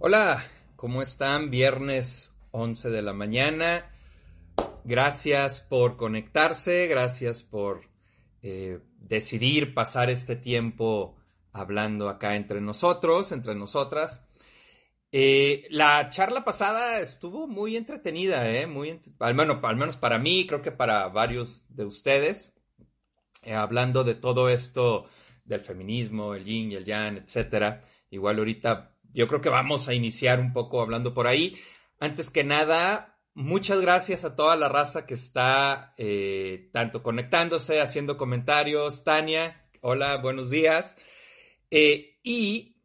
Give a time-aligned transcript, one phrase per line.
[0.00, 0.40] Hola,
[0.76, 1.50] ¿cómo están?
[1.50, 3.90] Viernes 11 de la mañana.
[4.84, 7.80] Gracias por conectarse, gracias por
[8.40, 11.16] eh, decidir pasar este tiempo
[11.50, 14.22] hablando acá entre nosotros, entre nosotras.
[15.10, 18.68] Eh, la charla pasada estuvo muy entretenida, ¿eh?
[18.68, 22.54] Muy, al, menos, al menos para mí, creo que para varios de ustedes,
[23.42, 25.06] eh, hablando de todo esto
[25.44, 27.82] del feminismo, el yin y el yang, etcétera.
[28.10, 31.56] Igual ahorita yo creo que vamos a iniciar un poco hablando por ahí.
[32.00, 38.16] Antes que nada, muchas gracias a toda la raza que está eh, tanto conectándose, haciendo
[38.16, 39.04] comentarios.
[39.04, 40.96] Tania, hola, buenos días.
[41.70, 42.76] Eh, y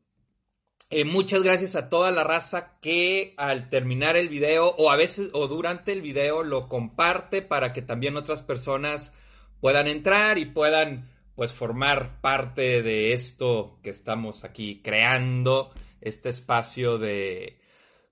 [0.89, 5.29] eh, muchas gracias a toda la raza que al terminar el video o a veces
[5.33, 9.15] o durante el video lo comparte para que también otras personas
[9.59, 15.71] puedan entrar y puedan pues formar parte de esto que estamos aquí creando
[16.03, 17.59] este espacio de,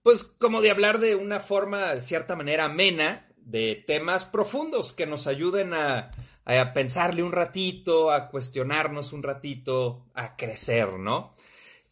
[0.04, 5.06] pues como de hablar de una forma, de cierta manera, amena, de temas profundos que
[5.06, 6.12] nos ayuden a,
[6.46, 11.36] a pensarle un ratito, a cuestionarnos un ratito, a crecer, ¿no?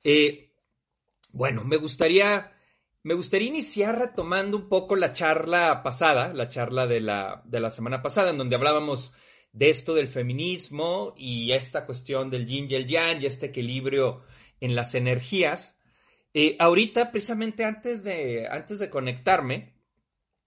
[0.03, 0.53] Eh,
[1.31, 2.53] bueno, me gustaría,
[3.03, 7.71] me gustaría iniciar retomando un poco la charla pasada, la charla de la, de la
[7.71, 9.13] semana pasada, en donde hablábamos
[9.51, 14.23] de esto del feminismo y esta cuestión del yin y el yang y este equilibrio
[14.59, 15.78] en las energías.
[16.33, 19.73] Eh, ahorita, precisamente antes de, antes de conectarme,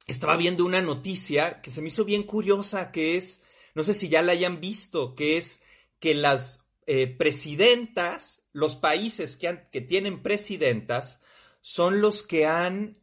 [0.07, 3.43] estaba viendo una noticia que se me hizo bien curiosa, que es,
[3.75, 5.61] no sé si ya la hayan visto, que es
[5.99, 11.21] que las eh, presidentas, los países que, que tienen presidentas,
[11.61, 12.99] son los que han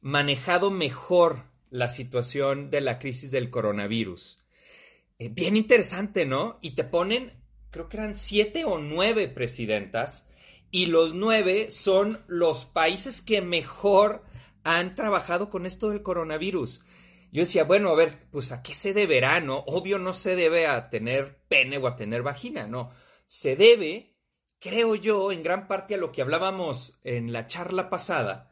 [0.00, 4.38] manejado mejor la situación de la crisis del coronavirus.
[5.18, 6.58] Eh, bien interesante, ¿no?
[6.62, 7.32] Y te ponen,
[7.70, 10.26] creo que eran siete o nueve presidentas
[10.74, 14.24] y los nueve son los países que mejor
[14.64, 16.82] han trabajado con esto del coronavirus.
[17.30, 19.58] Yo decía, bueno, a ver, pues a qué se deberá, ¿no?
[19.68, 22.90] Obvio no se debe a tener pene o a tener vagina, no.
[23.28, 24.16] Se debe,
[24.58, 28.50] creo yo, en gran parte a lo que hablábamos en la charla pasada,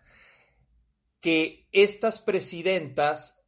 [1.20, 3.42] que estas presidentas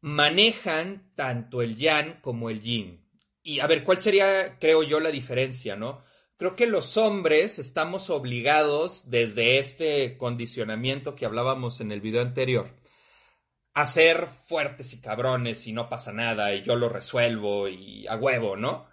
[0.00, 3.10] manejan tanto el yang como el yin.
[3.42, 6.06] Y a ver, ¿cuál sería, creo yo, la diferencia, no?
[6.38, 12.74] Creo que los hombres estamos obligados desde este condicionamiento que hablábamos en el video anterior
[13.74, 18.16] a ser fuertes y cabrones y no pasa nada y yo lo resuelvo y a
[18.16, 18.88] huevo, ¿no?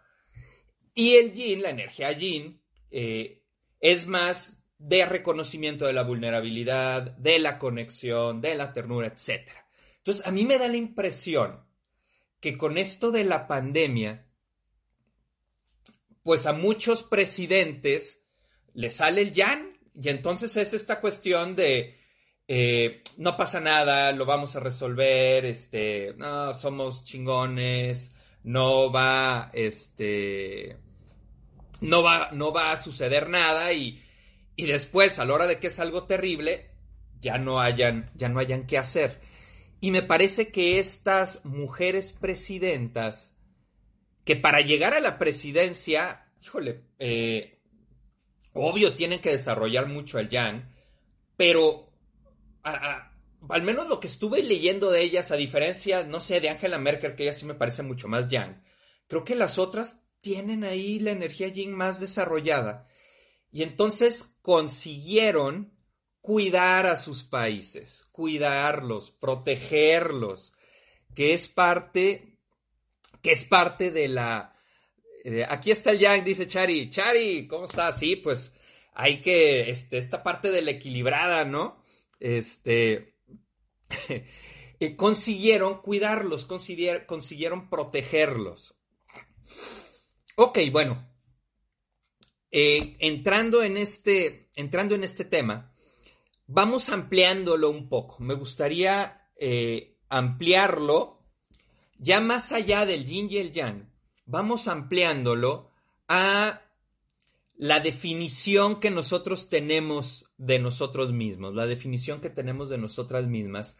[0.94, 2.62] Y el yin, la energía yin,
[2.92, 3.44] eh,
[3.80, 9.50] es más de reconocimiento de la vulnerabilidad, de la conexión, de la ternura, etc.
[9.98, 11.66] Entonces, a mí me da la impresión
[12.40, 14.28] que con esto de la pandemia,
[16.25, 18.25] pues a muchos presidentes
[18.74, 22.00] le sale el yan y entonces es esta cuestión de
[22.47, 30.80] eh, no pasa nada, lo vamos a resolver, este, no, somos chingones, no va, este,
[31.81, 34.03] no va, no va a suceder nada y,
[34.56, 36.72] y después a la hora de que es algo terrible,
[37.22, 39.22] ya no hayan, ya no hayan qué hacer.
[39.80, 43.34] Y me parece que estas mujeres presidentas
[44.25, 47.62] que para llegar a la presidencia, híjole, eh,
[48.53, 50.74] obvio tienen que desarrollar mucho el yang,
[51.38, 51.94] pero
[52.64, 57.16] al menos lo que estuve leyendo de ellas, a diferencia, no sé, de Angela Merkel,
[57.16, 58.64] que ella sí me parece mucho más yang,
[59.08, 62.88] creo que las otras tienen ahí la energía yin más desarrollada.
[63.52, 65.78] Y entonces consiguieron
[66.19, 70.53] cuidar a sus países, cuidarlos, protegerlos,
[71.14, 72.34] que es parte
[73.25, 74.56] que es parte de la...
[75.24, 76.91] Eh, aquí está el Yang, dice Chari.
[76.91, 77.97] Chari, ¿cómo estás?
[77.97, 78.53] Sí, pues
[78.94, 81.81] hay que, este, esta parte de la equilibrada, ¿no?
[82.19, 83.16] Este,
[84.80, 88.75] eh, consiguieron cuidarlos, consiguieron, consiguieron protegerlos.
[90.35, 91.09] Ok, bueno.
[92.52, 95.73] Eh, entrando, en este, entrando en este tema,
[96.46, 98.17] vamos ampliándolo un poco.
[98.20, 99.32] Me gustaría
[100.09, 101.15] ampliarlo
[101.97, 103.92] ya más allá del yin y el yang,
[104.26, 105.72] vamos ampliándolo
[106.08, 106.62] a
[107.58, 113.78] la definición que nosotros tenemos de nosotros mismos, la definición que tenemos de nosotras mismas,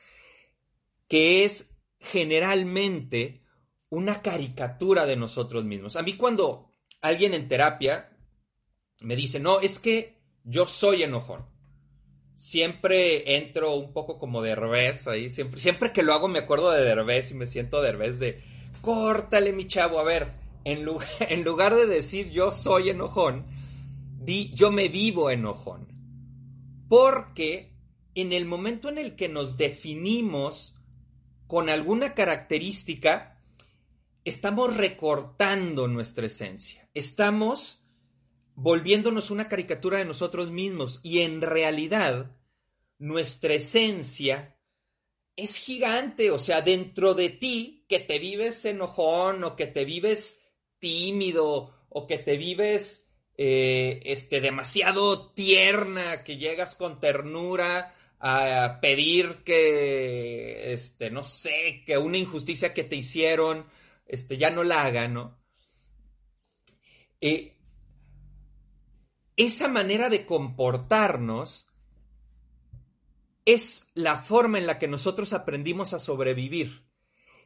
[1.08, 3.42] que es generalmente
[3.90, 5.96] una caricatura de nosotros mismos.
[5.96, 6.72] A mí cuando
[7.02, 8.18] alguien en terapia
[9.02, 11.55] me dice, no, es que yo soy enojón
[12.36, 15.30] siempre entro un poco como de revés ahí.
[15.30, 18.44] Siempre, siempre que lo hago me acuerdo de Derbez y me siento Derbez de
[18.82, 20.00] córtale mi chavo.
[20.00, 20.34] A ver,
[20.64, 23.46] en lugar, en lugar de decir yo soy enojón,
[24.20, 25.88] di yo me vivo enojón.
[26.88, 27.74] Porque
[28.14, 30.76] en el momento en el que nos definimos
[31.48, 33.40] con alguna característica,
[34.24, 36.90] estamos recortando nuestra esencia.
[36.94, 37.85] Estamos
[38.56, 42.32] volviéndonos una caricatura de nosotros mismos y en realidad
[42.98, 44.58] nuestra esencia
[45.36, 50.42] es gigante, o sea, dentro de ti que te vives enojón o que te vives
[50.80, 59.44] tímido o que te vives eh, este, demasiado tierna, que llegas con ternura a pedir
[59.44, 63.68] que, este, no sé, que una injusticia que te hicieron,
[64.06, 65.38] este, ya no la hagan, ¿no?
[67.20, 67.55] Eh,
[69.38, 71.68] esa manera de comportarnos
[73.46, 76.86] es la forma en la que nosotros aprendimos a sobrevivir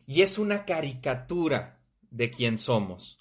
[0.08, 3.18] y es una caricatura de quién somos.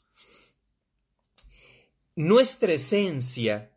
[2.15, 3.77] Nuestra esencia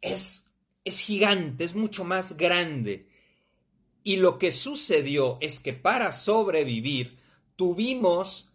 [0.00, 0.50] es,
[0.84, 3.08] es gigante, es mucho más grande.
[4.02, 7.18] Y lo que sucedió es que para sobrevivir
[7.56, 8.49] tuvimos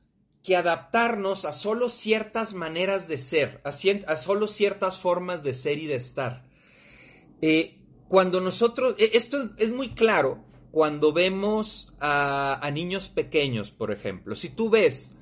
[0.45, 5.88] que adaptarnos a solo ciertas maneras de ser, a, solo ciertas formas de ser y
[5.88, 6.45] de estar.
[7.42, 14.36] Eh, cuando nosotros, e, esto es muy claro cuando vemos a, niños pequeños, por ejemplo.
[14.36, 15.15] Si tú ves,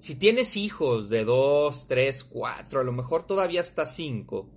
[0.00, 4.50] si tienes hijos de 2, 3, 4, a lo mejor todavía hasta 5,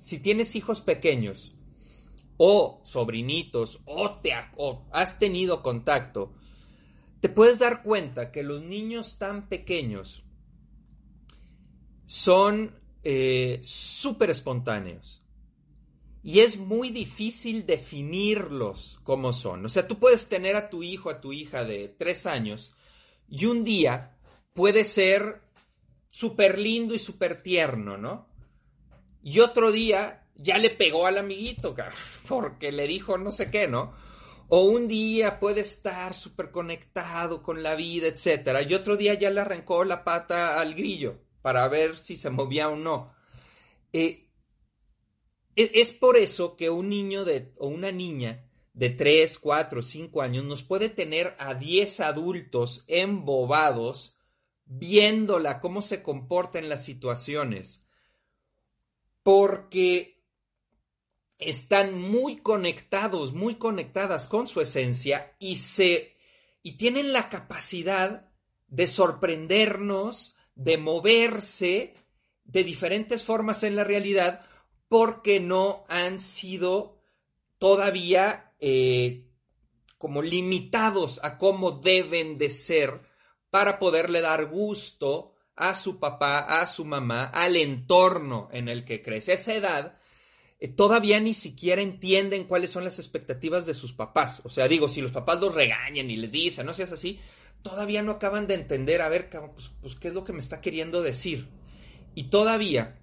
[0.00, 1.56] si tienes hijos pequeños
[2.36, 6.34] o sobrinitos o, te, o has tenido contacto,
[7.20, 10.24] te puedes dar cuenta que los niños tan pequeños
[12.06, 15.20] son eh, súper espontáneos
[16.22, 19.64] y es muy difícil definirlos como son.
[19.64, 22.74] O sea, tú puedes tener a tu hijo, a tu hija de tres años,
[23.28, 24.18] y un día
[24.52, 25.40] puede ser
[26.10, 28.28] súper lindo y súper tierno, ¿no?
[29.22, 31.74] Y otro día ya le pegó al amiguito,
[32.28, 33.94] porque le dijo no sé qué, ¿no?
[34.52, 39.30] O un día puede estar súper conectado con la vida, etcétera, y otro día ya
[39.30, 43.14] le arrancó la pata al grillo para ver si se movía o no.
[43.92, 44.28] Eh,
[45.54, 47.24] e, es por eso que un niño
[47.58, 54.18] o una niña de 3, 4, 5 años nos puede tener a 10 adultos embobados
[54.64, 57.86] viéndola cómo se comporta en las situaciones.
[59.22, 60.19] Porque
[61.40, 66.16] están muy conectados, muy conectadas con su esencia y se
[66.62, 68.30] y tienen la capacidad
[68.68, 71.94] de sorprendernos, de moverse
[72.44, 74.44] de diferentes formas en la realidad
[74.88, 77.00] porque no han sido
[77.58, 79.30] todavía eh,
[79.96, 83.02] como limitados a cómo deben de ser
[83.50, 89.02] para poderle dar gusto a su papá, a su mamá, al entorno en el que
[89.02, 89.34] crece.
[89.34, 89.99] Esa edad
[90.60, 94.42] eh, todavía ni siquiera entienden cuáles son las expectativas de sus papás.
[94.44, 97.18] O sea, digo, si los papás los regañan y les dicen, no seas así,
[97.62, 100.60] todavía no acaban de entender, a ver, pues, pues qué es lo que me está
[100.60, 101.48] queriendo decir.
[102.14, 103.00] Y todavía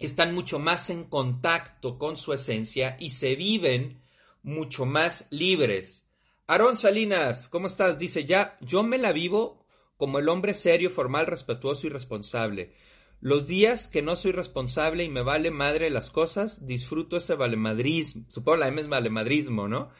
[0.00, 4.00] están mucho más en contacto con su esencia y se viven
[4.42, 6.06] mucho más libres.
[6.46, 7.98] Aarón Salinas, ¿cómo estás?
[7.98, 9.64] Dice ya, yo me la vivo
[9.96, 12.74] como el hombre serio, formal, respetuoso y responsable.
[13.22, 18.24] Los días que no soy responsable y me vale madre las cosas, disfruto ese valemadrismo.
[18.28, 19.90] Supongo la M es valemadrismo, ¿no?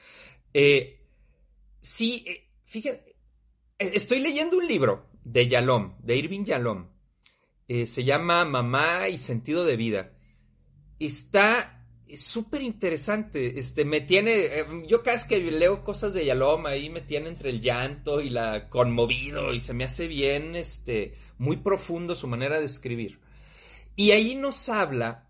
[0.53, 1.07] Eh,
[1.81, 3.15] sí, eh, fíjate,
[3.79, 6.89] eh, estoy leyendo un libro de Yalom, de Irving Yalom,
[7.69, 10.19] eh, se llama Mamá y Sentido de Vida.
[10.99, 11.82] Está
[12.17, 13.59] súper interesante.
[13.59, 14.33] Este, me tiene.
[14.35, 18.21] Eh, yo cada vez que leo cosas de Yaloma ahí me tiene entre el llanto
[18.21, 19.53] y la conmovido.
[19.55, 23.21] Y se me hace bien, este, muy profundo su manera de escribir.
[23.97, 25.29] Y ahí nos habla.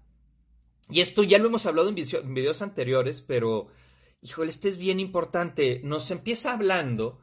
[0.90, 3.68] Y esto ya lo hemos hablado en, videos anteriores, pero.
[4.20, 5.80] Híjole, este es bien importante.
[5.82, 7.20] Nos empieza hablando.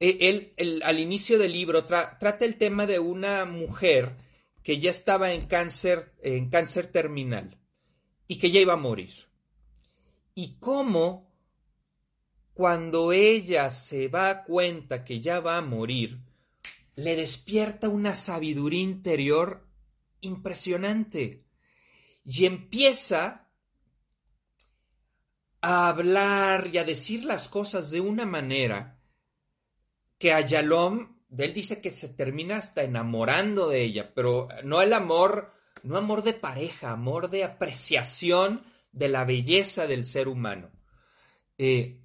[0.00, 4.16] Eh, él, al inicio del libro trata el tema de una mujer
[4.62, 7.60] que ya estaba en cáncer, en cáncer terminal
[8.26, 9.14] y que ya iba a morir.
[10.34, 11.32] Y cómo
[12.52, 16.20] cuando ella se va cuenta que ya va a morir,
[16.96, 19.66] le despierta una sabiduría interior
[20.20, 21.44] impresionante
[22.24, 23.50] y empieza
[25.60, 29.00] a hablar y a decir las cosas de una manera
[30.18, 34.92] que a Yalom él dice que se termina hasta enamorando de ella, pero no el
[34.92, 35.52] amor,
[35.84, 40.70] no amor de pareja, amor de apreciación de la belleza del ser humano.
[41.56, 42.00] Eh,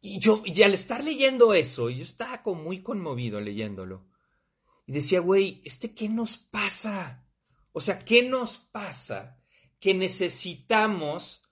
[0.00, 4.06] y yo, y al estar leyendo eso, yo estaba muy conmovido leyéndolo.
[4.86, 7.26] Y decía, güey, ¿este qué nos pasa?
[7.72, 9.36] O sea, ¿qué nos pasa?
[9.78, 11.42] que necesitamos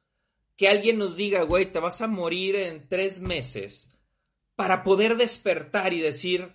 [0.56, 3.96] que alguien nos diga, güey, te vas a morir en tres meses,
[4.56, 6.54] para poder despertar y decir,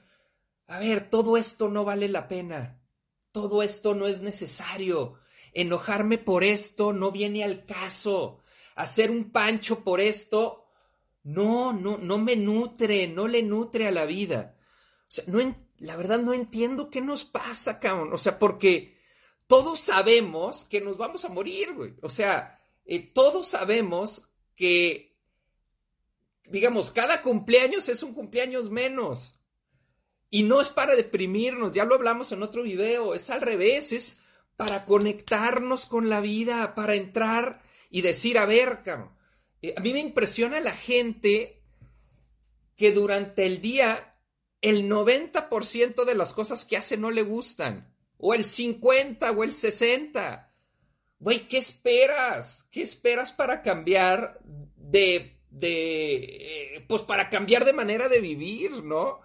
[0.69, 2.79] a ver, todo esto no vale la pena,
[3.31, 5.19] todo esto no es necesario,
[5.51, 8.39] enojarme por esto no viene al caso,
[8.75, 10.67] hacer un pancho por esto,
[11.23, 14.55] no, no, no me nutre, no le nutre a la vida.
[15.01, 15.39] O sea, no,
[15.79, 18.13] la verdad no entiendo qué nos pasa, cabrón.
[18.13, 18.95] O sea, porque
[19.47, 21.95] todos sabemos que nos vamos a morir, güey.
[22.03, 25.17] O sea, eh, todos sabemos que,
[26.45, 29.38] digamos, cada cumpleaños es un cumpleaños menos.
[30.29, 34.21] Y no es para deprimirnos, ya lo hablamos en otro video, es al revés, es
[34.57, 39.11] para conectarnos con la vida, para entrar y decir, a ver, cabrón,
[39.61, 41.63] eh, a mí me impresiona la gente
[42.75, 44.17] que durante el día
[44.61, 49.53] el 90% de las cosas que hace no le gustan, o el 50 o el
[49.53, 50.53] 60.
[51.19, 52.67] Güey, ¿qué esperas?
[52.71, 56.15] ¿Qué esperas para cambiar de, de,
[56.75, 59.21] eh, pues para cambiar de manera de vivir, ¿no?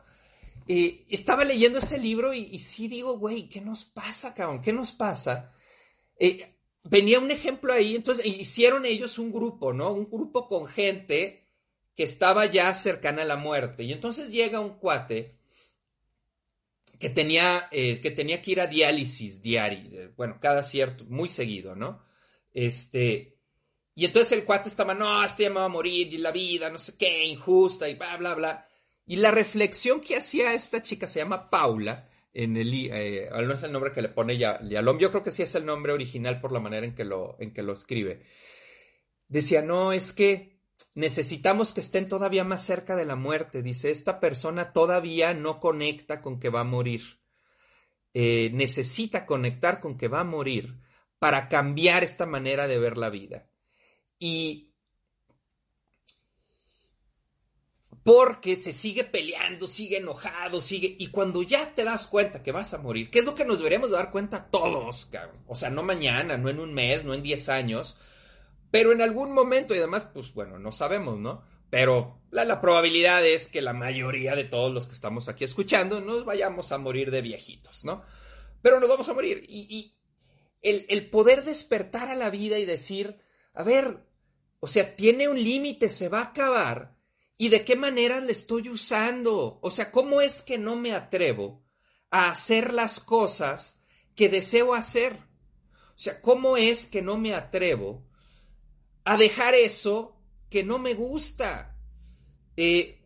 [0.66, 4.62] Eh, estaba leyendo ese libro y, sí digo, güey, ¿qué nos pasa, cabrón?
[4.62, 5.52] ¿Qué nos pasa?
[6.18, 9.92] Eh, venía un ejemplo ahí, entonces hicieron ellos un grupo, ¿no?
[9.92, 11.44] Un grupo con gente
[11.94, 13.84] que estaba ya cercana a la muerte.
[13.84, 15.38] Y entonces llega un cuate
[16.98, 21.74] que tenía, eh, que, tenía que ir a diálisis diario, bueno, cada cierto, muy seguido,
[21.76, 22.02] ¿no?
[22.52, 23.38] Este,
[23.94, 26.70] y entonces el cuate estaba, no, este ya me va a morir, y la vida,
[26.70, 28.68] no sé qué, injusta, y bla, bla, bla.
[29.06, 33.62] Y la reflexión que hacía esta chica se llama Paula, en el, eh, no es
[33.62, 36.40] el nombre que le pone ya, Yalom, yo creo que sí es el nombre original
[36.40, 38.22] por la manera en que lo, en que lo escribe.
[39.28, 40.58] Decía, no, es que
[40.94, 43.62] necesitamos que estén todavía más cerca de la muerte.
[43.62, 47.20] Dice, esta persona todavía no conecta con que va a morir.
[48.14, 50.80] Eh, necesita conectar con que va a morir
[51.18, 53.48] para cambiar esta manera de ver la vida.
[54.18, 54.73] Y
[58.04, 60.94] porque se sigue peleando, sigue enojado, sigue...
[60.98, 63.56] Y cuando ya te das cuenta que vas a morir, ¿qué es lo que nos
[63.56, 65.08] deberíamos dar cuenta todos?
[65.46, 67.96] O sea, no mañana, no en un mes, no en 10 años,
[68.70, 71.44] pero en algún momento, y además, pues bueno, no sabemos, ¿no?
[71.70, 76.26] Pero la, probabilidad es que la mayoría de todos los que estamos aquí escuchando nos
[76.26, 78.04] vayamos a morir de viejitos, ¿no?
[78.60, 79.44] Pero nos vamos a morir.
[79.48, 79.96] Y,
[80.60, 83.18] el, el poder despertar a la vida y decir,
[83.54, 84.06] a ver,
[84.60, 86.93] o sea, tiene un límite, se va a acabar
[87.36, 89.58] ¿Y de qué manera le estoy usando?
[89.60, 91.64] O sea, ¿cómo es que no me atrevo
[92.10, 93.80] a hacer las cosas
[94.14, 95.18] que deseo hacer?
[95.96, 98.06] O sea, ¿cómo es que no me atrevo
[99.04, 101.76] a dejar eso que no me gusta?
[102.56, 103.00] Eh,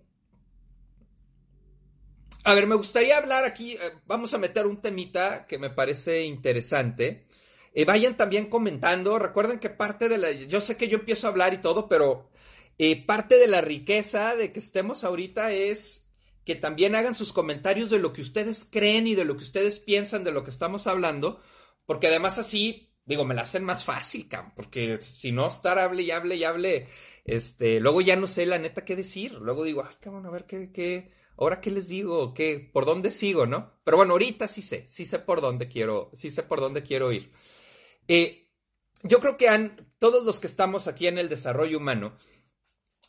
[2.45, 6.25] a ver, me gustaría hablar aquí, eh, vamos a meter un temita que me parece
[6.25, 7.27] interesante.
[7.75, 11.31] Eh, vayan también comentando, recuerden que parte de la, yo sé que yo empiezo a
[11.31, 12.31] hablar y todo, pero
[12.79, 16.09] eh, parte de la riqueza de que estemos ahorita es
[16.45, 19.81] que también hagan sus comentarios de lo que ustedes creen y de lo que ustedes
[19.81, 21.43] piensan de lo que estamos hablando,
[21.85, 26.11] porque además así, digo, me la hacen más fácil, porque si no estar hable y
[26.11, 26.89] hable y hable,
[27.25, 30.47] este, luego ya no sé la neta qué decir, luego digo, ay, cabrón, a ver
[30.47, 33.79] qué, qué, ahora qué les digo, qué, por dónde sigo, ¿no?
[33.85, 37.13] Pero bueno, ahorita sí sé, sí sé por dónde quiero, sí sé por dónde quiero
[37.13, 37.31] ir.
[38.07, 38.49] Eh,
[39.03, 42.17] yo creo que han, todos los que estamos aquí en el desarrollo humano,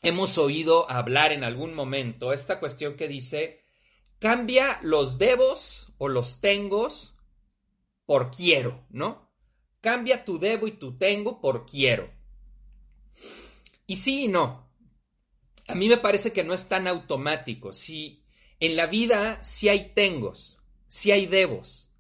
[0.02, 3.66] hemos oído hablar en algún momento esta cuestión que dice,
[4.20, 7.16] cambia los debos o los tengos
[8.06, 9.30] por quiero, ¿no?
[9.82, 12.12] Cambia tu debo y tu tengo por quiero.
[13.86, 14.70] Y sí y no.
[15.68, 17.74] A mí me parece que no es tan automático.
[17.74, 18.26] Si
[18.60, 21.92] en la vida sí hay tengos, sí hay debos.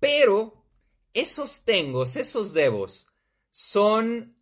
[0.00, 0.64] Pero
[1.14, 3.08] esos tengos, esos debos,
[3.50, 4.36] son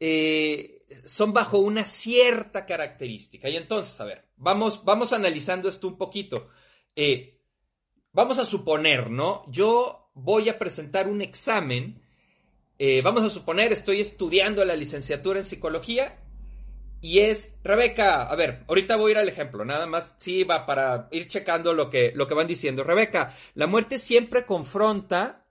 [0.00, 3.48] eh, son bajo una cierta característica.
[3.48, 6.48] Y entonces, a ver, vamos, vamos analizando esto un poquito.
[6.94, 7.40] Eh,
[8.12, 9.44] vamos a suponer, ¿no?
[9.50, 12.02] Yo voy a presentar un examen.
[12.78, 16.22] Eh, vamos a suponer, estoy estudiando la licenciatura en psicología.
[17.00, 20.64] Y es, Rebeca, a ver, ahorita voy a ir al ejemplo, nada más, sí, va
[20.64, 22.84] para ir checando lo que, lo que van diciendo.
[22.84, 25.46] Rebeca, la muerte siempre confronta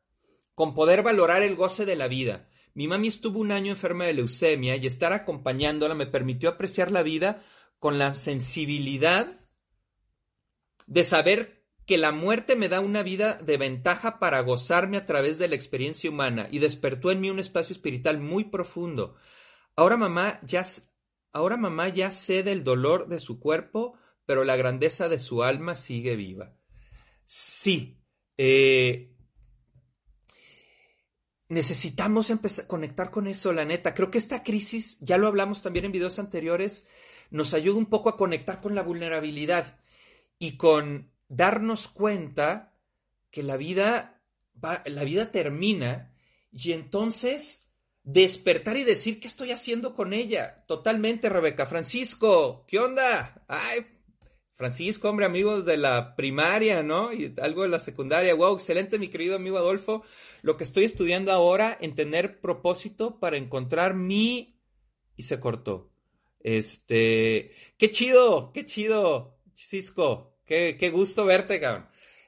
[0.55, 2.47] con poder valorar el goce de la vida.
[2.75, 7.03] Mi mami estuvo un año enferma de leucemia y estar acompañándola me permitió apreciar la
[7.03, 7.41] vida
[7.79, 9.39] con la sensibilidad
[10.85, 15.39] de saber que la muerte me da una vida de ventaja para gozarme a través
[15.39, 19.15] de la experiencia humana y despertó en mí un espacio espiritual muy profundo.
[19.77, 20.65] Ahora mamá ya,
[21.31, 25.77] ahora mamá ya sé del dolor de su cuerpo, pero la grandeza de su alma
[25.77, 26.57] sigue viva.
[27.23, 28.01] Sí,
[28.37, 29.14] eh,
[31.47, 33.93] necesitamos empezar conectar con eso, la neta.
[33.93, 36.87] Creo que esta crisis, ya lo hablamos también en videos anteriores,
[37.29, 39.79] nos ayuda un poco a conectar con la vulnerabilidad
[40.39, 42.73] y con darnos cuenta
[43.31, 44.21] que la vida
[44.63, 46.13] va, la vida termina
[46.51, 47.69] y entonces
[48.03, 50.63] despertar y decir qué estoy haciendo con ella.
[50.67, 51.65] Totalmente, Rebeca.
[51.65, 53.43] Francisco, ¿qué onda?
[53.47, 53.85] Ay,
[54.55, 57.11] Francisco, hombre, amigos de la primaria, ¿no?
[57.11, 58.33] Y algo de la secundaria.
[58.33, 60.03] Wow, excelente, mi querido amigo Adolfo.
[60.43, 64.57] Lo que estoy estudiando ahora en tener propósito para encontrar mi...
[65.17, 65.91] Y se cortó.
[66.39, 67.51] Este...
[67.77, 68.53] ¡Qué chido!
[68.53, 69.37] ¡Qué chido!
[69.53, 71.87] Cisco, qué, qué gusto verte, cabrón.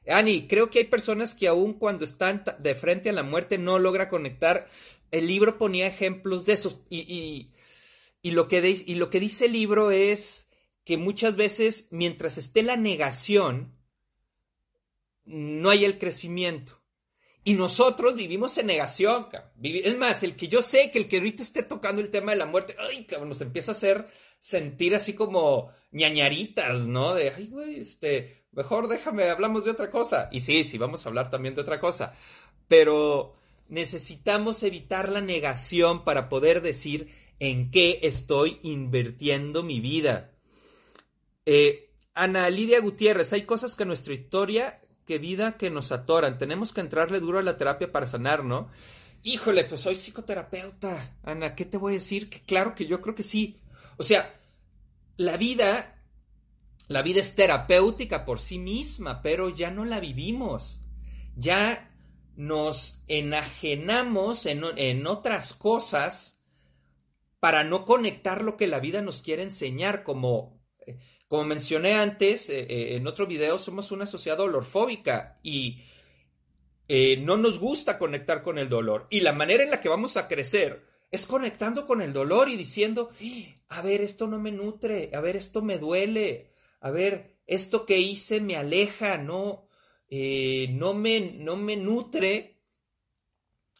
[0.09, 3.79] Ani, creo que hay personas que aún cuando están de frente a la muerte no
[3.79, 4.69] logra conectar.
[5.11, 6.81] El libro ponía ejemplos de esos.
[6.89, 7.53] Y,
[8.21, 10.46] y, lo, que y lo que dice el libro es
[10.87, 13.77] que muchas veces, mientras esté la negación,
[15.25, 16.81] no hay el crecimiento.
[17.43, 19.27] Y nosotros vivimos en negación.
[19.61, 22.37] Es más, el que yo sé que el que ahorita esté tocando el tema de
[22.37, 22.77] la muerte,
[23.25, 24.07] nos empieza a hacer
[24.39, 27.13] sentir así como ñañaritas, ¿no?
[27.13, 30.29] De, ay, güey, este, mejor déjame, hablamos de otra cosa.
[30.31, 32.15] Y sí, sí, vamos a hablar también de otra cosa.
[32.69, 33.35] Pero
[33.67, 40.36] necesitamos evitar la negación para poder decir en qué estoy invirtiendo mi vida.
[41.49, 46.37] Eh, Ana Lidia Gutiérrez, hay cosas que nuestra historia, que vida que nos atoran.
[46.37, 48.69] Tenemos que entrarle duro a la terapia para sanar, ¿no?
[49.23, 51.17] Híjole, pues soy psicoterapeuta.
[51.23, 52.29] Ana, ¿qué te voy a decir?
[52.29, 53.61] Que claro que yo creo que sí.
[53.97, 54.37] O sea,
[55.15, 55.97] la vida
[56.87, 60.81] la vida es terapéutica por sí misma, pero ya no la vivimos.
[61.35, 61.93] Ya
[62.35, 66.39] nos enajenamos en, otras cosas
[67.39, 70.03] para no conectar lo que la vida nos quiere enseñar.
[70.03, 75.83] Como, eh, como mencioné antes, eh, eh, en otro video, somos una sociedad dolorfóbica y
[77.19, 79.07] no nos gusta conectar con el dolor.
[79.09, 82.55] Y la manera en la que vamos a crecer es conectando con el dolor y
[82.55, 83.11] diciendo,
[83.69, 87.97] a ver, esto no me nutre, a ver, esto me duele, a ver, esto que
[87.99, 89.67] hice me aleja, no,
[90.09, 92.61] eh, no, me, no me nutre.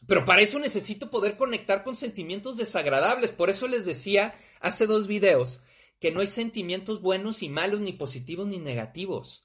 [0.06, 3.32] Pero para eso necesito poder conectar con sentimientos desagradables.
[3.32, 5.60] Por eso les decía hace dos videos
[6.00, 9.44] que no hay sentimientos buenos y malos, ni positivos ni negativos.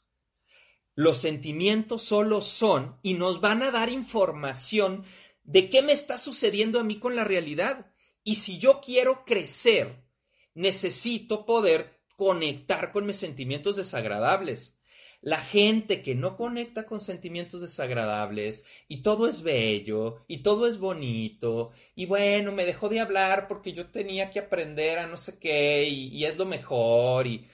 [0.95, 5.05] Los sentimientos solo son y nos van a dar información
[5.43, 7.91] de qué me está sucediendo a mí con la realidad.
[8.23, 10.05] Y si yo quiero crecer,
[10.53, 14.77] necesito poder conectar con mis sentimientos desagradables.
[15.23, 20.77] La gente que no conecta con sentimientos desagradables y todo es bello y todo es
[20.79, 25.39] bonito y bueno, me dejó de hablar porque yo tenía que aprender a no sé
[25.39, 27.47] qué y, es lo mejor y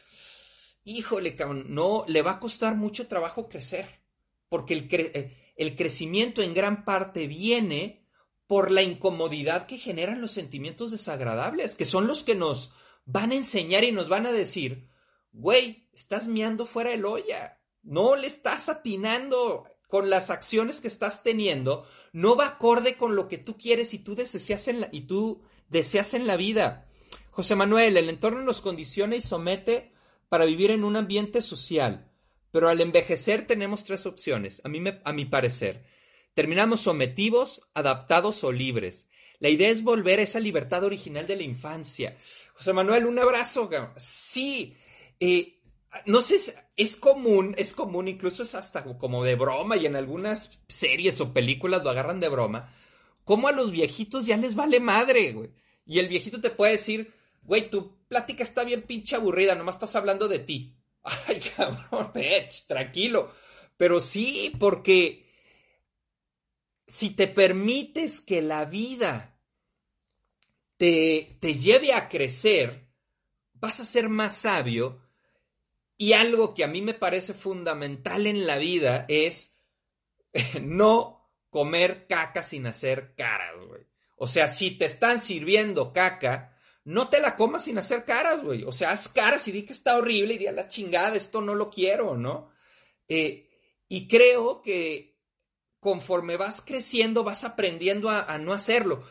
[0.83, 3.85] híjole, no, le va a costar mucho trabajo crecer
[4.49, 8.03] porque el, eh, el crecimiento en gran parte viene
[8.47, 12.73] por la incomodidad que generan los sentimientos desagradables, que son los que nos,
[13.05, 14.87] van a enseñar y nos van a decir,
[15.31, 21.23] güey, estás miando fuera del olla, no le estás atinando con las acciones que estás
[21.23, 25.01] teniendo, no va acorde con lo que tú quieres y tú deseas en la, y
[25.01, 26.87] tú deseas en la vida.
[27.31, 29.93] José Manuel, el entorno nos condiciona y somete
[30.29, 32.11] para vivir en un ambiente social,
[32.51, 35.85] pero al envejecer tenemos tres opciones, a, mí me, a mi parecer.
[36.35, 39.09] Terminamos sometidos, adaptados o libres.
[39.39, 42.17] La idea es volver a esa libertad original de la infancia.
[42.53, 43.69] José Manuel, un abrazo.
[43.97, 44.75] Sí,
[45.19, 45.58] eh,
[46.05, 46.39] no sé,
[46.75, 51.33] es común, es común, incluso es hasta como de broma y en algunas series o
[51.33, 52.73] películas lo agarran de broma,
[53.23, 55.51] como a los viejitos ya les vale madre, güey.
[55.85, 59.95] Y el viejito te puede decir, güey, tu plática está bien pinche aburrida, nomás estás
[59.95, 60.77] hablando de ti.
[61.03, 63.31] Ay, cabrón, bitch, tranquilo.
[63.77, 65.25] Pero sí, porque
[66.85, 69.39] si te permites que la vida
[70.77, 72.89] te, te lleve a crecer,
[73.53, 75.01] vas a ser más sabio.
[76.01, 79.57] Y algo que a mí me parece fundamental en la vida es
[80.61, 83.85] no comer caca sin hacer caras, güey.
[84.15, 88.63] O sea, si te están sirviendo caca, no te la comas sin hacer caras, güey.
[88.63, 91.41] O sea, haz caras y di que está horrible y di a la chingada, esto
[91.41, 92.49] no lo quiero, ¿no?
[93.09, 93.49] Eh,
[93.89, 95.19] y creo que
[95.81, 99.03] conforme vas creciendo, vas aprendiendo a, no hacerlo.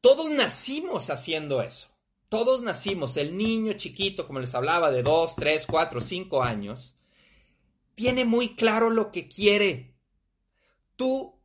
[0.00, 1.88] Todos nacimos haciendo eso.
[2.34, 3.16] Todos nacimos.
[3.16, 6.96] El niño chiquito, como les hablaba, de 2, 3, 4, 5 años,
[7.94, 9.94] tiene muy claro lo que quiere.
[10.96, 11.40] Tú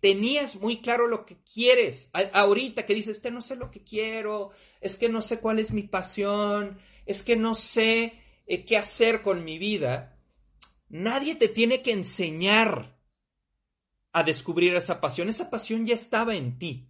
[0.00, 2.08] tenías muy claro lo que quieres.
[2.32, 5.72] ahorita que dices, este no sé lo que quiero, es que no sé cuál es
[5.72, 10.18] mi pasión, es que no sé eh, qué hacer con mi vida.
[10.88, 12.98] Nadie te tiene que enseñar
[14.12, 15.28] a descubrir esa pasión.
[15.28, 16.87] Esa pasión ya estaba en ti.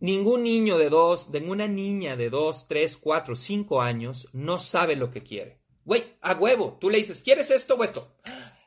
[0.00, 5.10] Ningún niño de dos, ninguna niña de dos, tres, cuatro, cinco años no sabe lo
[5.10, 5.60] que quiere.
[5.84, 8.16] Güey, a huevo, tú le dices, ¿quieres esto o esto?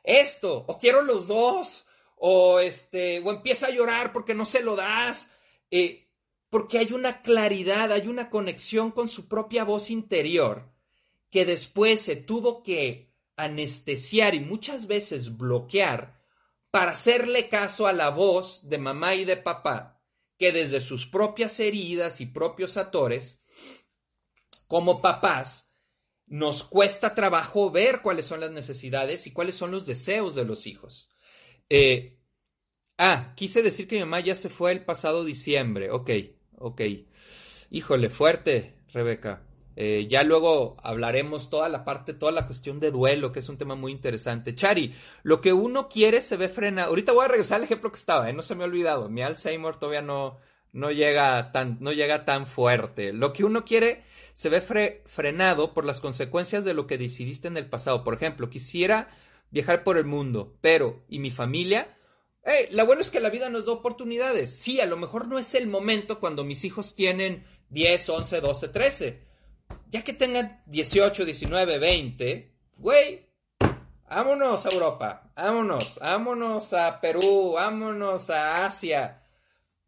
[0.04, 4.76] Esto, o quiero los dos, o este, o empieza a llorar porque no se lo
[4.76, 5.30] das,
[5.70, 6.08] eh,
[6.50, 10.70] porque hay una claridad, hay una conexión con su propia voz interior
[11.30, 16.20] que después se tuvo que anestesiar y muchas veces bloquear
[16.70, 20.01] para hacerle caso a la voz de mamá y de papá,
[20.42, 23.38] que desde sus propias heridas y propios atores,
[24.66, 25.76] como papás,
[26.26, 30.66] nos cuesta trabajo ver cuáles son las necesidades y cuáles son los deseos de los
[30.66, 31.10] hijos.
[31.70, 32.18] Eh,
[32.98, 35.92] ah, quise decir que mi mamá ya se fue el pasado diciembre.
[35.92, 36.10] Ok,
[36.56, 36.80] ok.
[37.70, 39.46] Híjole, fuerte, Rebeca.
[39.74, 43.58] Eh, ya luego hablaremos toda la parte, toda la cuestión de duelo, que es un
[43.58, 44.54] tema muy interesante.
[44.54, 46.90] Chari, lo que uno quiere se ve frenado.
[46.90, 48.32] Ahorita voy a regresar al ejemplo que estaba, ¿eh?
[48.32, 49.08] no se me ha olvidado.
[49.08, 50.38] Mi Alzheimer todavía no,
[50.72, 53.12] no, llega, tan, no llega tan fuerte.
[53.12, 54.04] Lo que uno quiere
[54.34, 54.60] se ve
[55.04, 58.04] frenado por las consecuencias de lo que decidiste en el pasado.
[58.04, 59.08] Por ejemplo, quisiera
[59.50, 61.98] viajar por el mundo, pero ¿y mi familia?
[62.44, 64.50] Hey, lo bueno es que la vida nos da oportunidades.
[64.50, 68.68] Sí, a lo mejor no es el momento cuando mis hijos tienen 10, 11, 12,
[68.68, 69.31] 13
[69.92, 73.28] ya que tengan 18, 19, 20, güey,
[74.08, 79.22] vámonos a Europa, vámonos, vámonos a Perú, vámonos a Asia.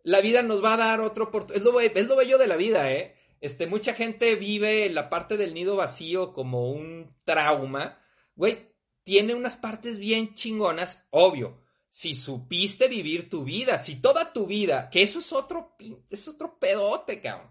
[0.02, 1.66] La vida nos va a dar otro oportunidad.
[1.96, 3.16] Es lo, bello de la vida, ¿eh?
[3.40, 7.98] Este, mucha gente vive la parte del nido vacío como un trauma.
[8.36, 11.62] Güey, tiene unas partes bien chingonas, obvio.
[11.88, 15.74] Si supiste vivir tu vida, si toda tu vida, que eso es otro,
[16.10, 17.48] es otro pedote, cabrón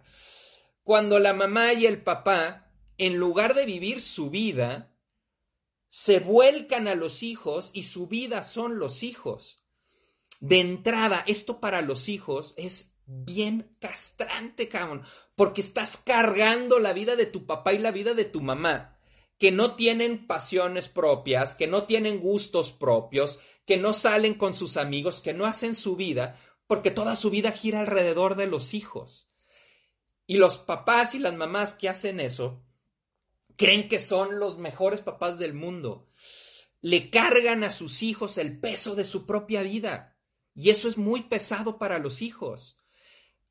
[0.83, 4.93] cuando la mamá y el papá, en lugar de vivir su vida,
[5.89, 9.63] se vuelcan a los hijos y su vida son los hijos.
[10.39, 15.03] De entrada, esto para los hijos es bien castrante, cabrón,
[15.35, 18.97] porque estás cargando la vida de tu papá y la vida de tu mamá,
[19.37, 24.77] que no tienen pasiones propias, que no tienen gustos propios, que no salen con sus
[24.77, 29.32] amigos, que no hacen su vida, porque toda su vida gira alrededor de los hijos.
[30.25, 32.63] Y los papás y las mamás que hacen eso
[33.55, 36.07] creen que son los mejores papás del mundo.
[36.81, 40.17] Le cargan a sus hijos el peso de su propia vida.
[40.55, 42.77] Y eso es muy pesado para los hijos.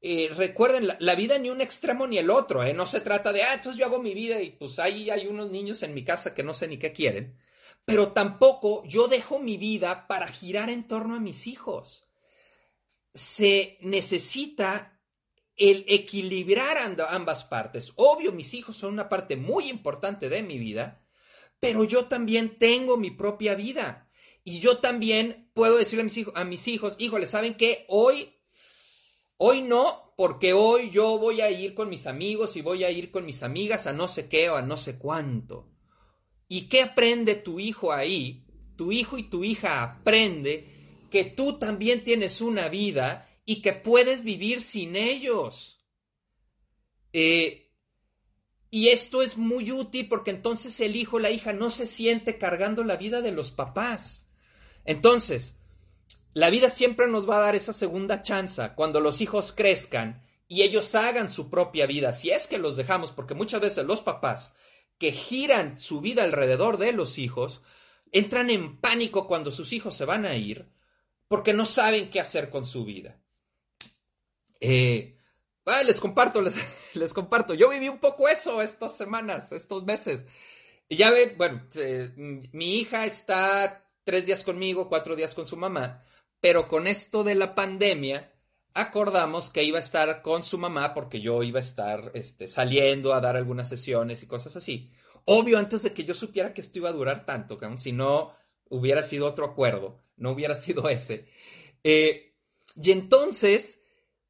[0.01, 2.75] Eh, recuerden, la, vida ni un extremo ni el otro, ¿eh?
[2.75, 5.51] No se trata de, ah, entonces yo hago mi vida y pues ahí hay unos
[5.51, 7.39] niños en mi casa que no sé ni qué quieren.
[7.85, 12.05] Pero tampoco yo dejo mi vida para girar en torno a mis hijos.
[13.15, 15.01] Se necesita
[15.57, 17.93] el equilibrar ambas partes.
[17.97, 21.05] Obvio, mis hijos son una parte muy importante de mi vida,
[21.61, 24.09] pero yo también tengo mi propia vida.
[24.45, 27.85] Y yo también puedo decirle a mis hijos, a mis hijos híjole, ¿saben qué?
[27.89, 28.35] Hoy,
[29.37, 33.11] hoy no, porque hoy yo voy a ir con mis amigos y voy a ir
[33.11, 35.71] con mis amigas a no sé qué o a no sé cuánto.
[36.49, 38.45] ¿Y qué aprende tu hijo ahí?
[38.77, 44.23] Tu hijo y tu hija aprende que tú también tienes una vida y que puedes
[44.23, 45.85] vivir sin ellos.
[47.13, 47.71] Eh,
[48.71, 52.85] y esto es muy útil porque entonces el hijo la hija no se siente cargando
[52.85, 54.29] la vida de los papás.
[54.85, 55.57] Entonces,
[56.33, 60.63] la vida siempre nos va a dar esa segunda chance cuando los hijos crezcan y
[60.63, 64.55] ellos hagan su propia vida, si es que los dejamos, porque muchas veces los papás
[64.99, 67.63] que giran su vida alrededor de los hijos
[68.13, 70.71] entran en pánico cuando sus hijos se van a ir
[71.33, 73.22] porque no saben qué hacer con su vida.
[74.65, 75.19] Eh,
[75.85, 76.41] les comparto,
[76.95, 77.55] les, comparto.
[77.55, 80.25] Yo viví un poco eso estas semanas, estos meses.
[80.89, 82.11] Ya ven, bueno, eh,
[82.53, 86.05] mi hija está tres días conmigo, cuatro días con su mamá,
[86.41, 88.33] pero con esto de la pandemia,
[88.75, 93.13] acordamos que iba a estar con su mamá porque yo iba a estar este, saliendo
[93.13, 94.91] a dar algunas sesiones y cosas así.
[95.25, 98.35] Obvio, antes de que yo supiera que esto iba a durar tanto, si no
[98.69, 101.29] hubiera sido otro acuerdo, no hubiera sido ese.
[101.83, 102.35] Eh,
[102.81, 103.82] y entonces,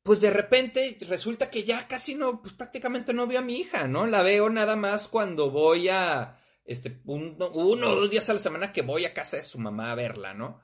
[0.03, 3.87] pues de repente resulta que ya casi no, pues prácticamente no veo a mi hija,
[3.87, 4.07] ¿no?
[4.07, 8.73] La veo nada más cuando voy a, este, uno, o dos días a la semana
[8.73, 10.61] que voy a casa de su mamá a verla, ¿no?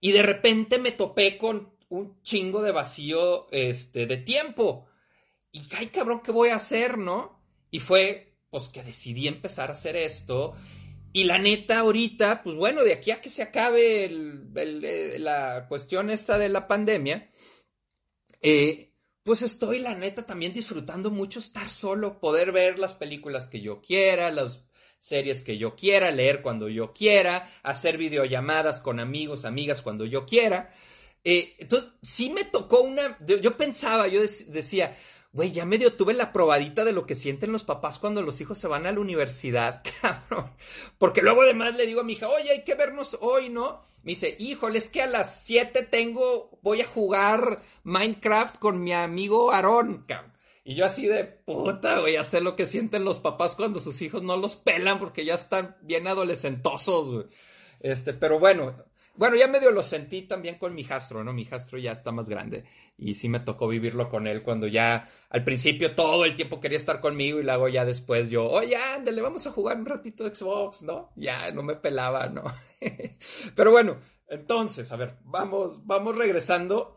[0.00, 4.86] Y de repente me topé con un chingo de vacío, este, de tiempo.
[5.52, 7.40] Y, ay, cabrón, ¿qué voy a hacer, no?
[7.70, 10.54] Y fue, pues, que decidí empezar a hacer esto.
[11.12, 16.10] Y la neta, ahorita, pues bueno, de aquí a que se acabe eh, la cuestión
[16.10, 17.30] esta de la pandemia,
[18.42, 23.60] eh, pues estoy, la neta, también disfrutando mucho estar solo, poder ver las películas que
[23.60, 24.66] yo quiera, las
[24.98, 30.26] series que yo quiera, leer cuando yo quiera, hacer videollamadas con amigos, amigas cuando yo
[30.26, 30.70] quiera.
[31.24, 34.96] Eh, entonces, sí me tocó una, yo pensaba, yo decía,
[35.32, 38.58] güey, ya medio tuve la probadita de lo que sienten los papás cuando los hijos
[38.58, 40.50] se van a la universidad, cabrón.
[40.98, 43.82] Porque luego además le digo a mi hija, oye, hay que vernos hoy, ¿no?
[44.02, 48.92] Me dice, híjole, es que a las 7 tengo, voy a jugar Minecraft con mi
[48.92, 50.32] amigo Aarón, cabrón.
[50.64, 54.22] Y yo así de puta, güey, a lo que sienten los papás cuando sus hijos
[54.22, 57.26] no los pelan porque ya están bien adolescentosos, güey.
[57.80, 58.76] Este, pero bueno,
[59.14, 61.32] bueno, ya medio lo sentí también con mi hijastro, ¿no?
[61.32, 62.64] Mi hijastro ya está más grande
[62.96, 66.78] y sí me tocó vivirlo con él cuando ya al principio todo el tiempo quería
[66.78, 70.34] estar conmigo y luego ya después yo, oye, ándale, vamos a jugar un ratito de
[70.34, 71.12] Xbox, ¿no?
[71.16, 72.44] Ya no me pelaba, ¿no?
[73.54, 73.98] Pero bueno,
[74.28, 76.96] entonces, a ver, vamos, vamos regresando.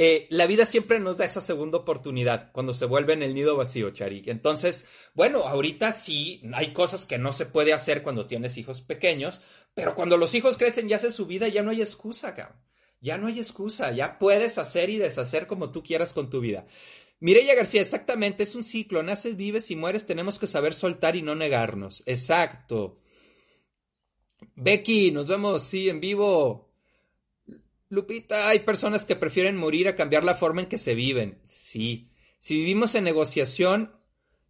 [0.00, 3.56] Eh, la vida siempre nos da esa segunda oportunidad cuando se vuelve en el nido
[3.56, 4.28] vacío, Charik.
[4.28, 9.40] Entonces, bueno, ahorita sí hay cosas que no se puede hacer cuando tienes hijos pequeños,
[9.78, 12.58] pero cuando los hijos crecen y hacen su vida, ya no hay excusa, cabrón.
[13.00, 13.92] Ya no hay excusa.
[13.92, 16.66] Ya puedes hacer y deshacer como tú quieras con tu vida.
[17.20, 19.04] Mireya García, exactamente, es un ciclo.
[19.04, 20.04] Naces, vives y mueres.
[20.04, 22.02] Tenemos que saber soltar y no negarnos.
[22.06, 22.98] Exacto.
[24.56, 26.72] Becky, nos vemos, sí, en vivo.
[27.88, 31.38] Lupita, hay personas que prefieren morir a cambiar la forma en que se viven.
[31.44, 32.10] Sí.
[32.40, 33.92] Si vivimos en negociación,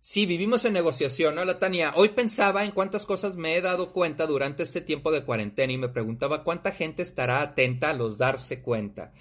[0.00, 1.44] Sí, vivimos en negociación, ¿no?
[1.44, 5.24] La Tania, hoy pensaba en cuántas cosas me he dado cuenta durante este tiempo de
[5.24, 9.12] cuarentena y me preguntaba cuánta gente estará atenta a los darse cuenta.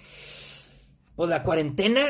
[1.16, 2.06] Pues la cuarentena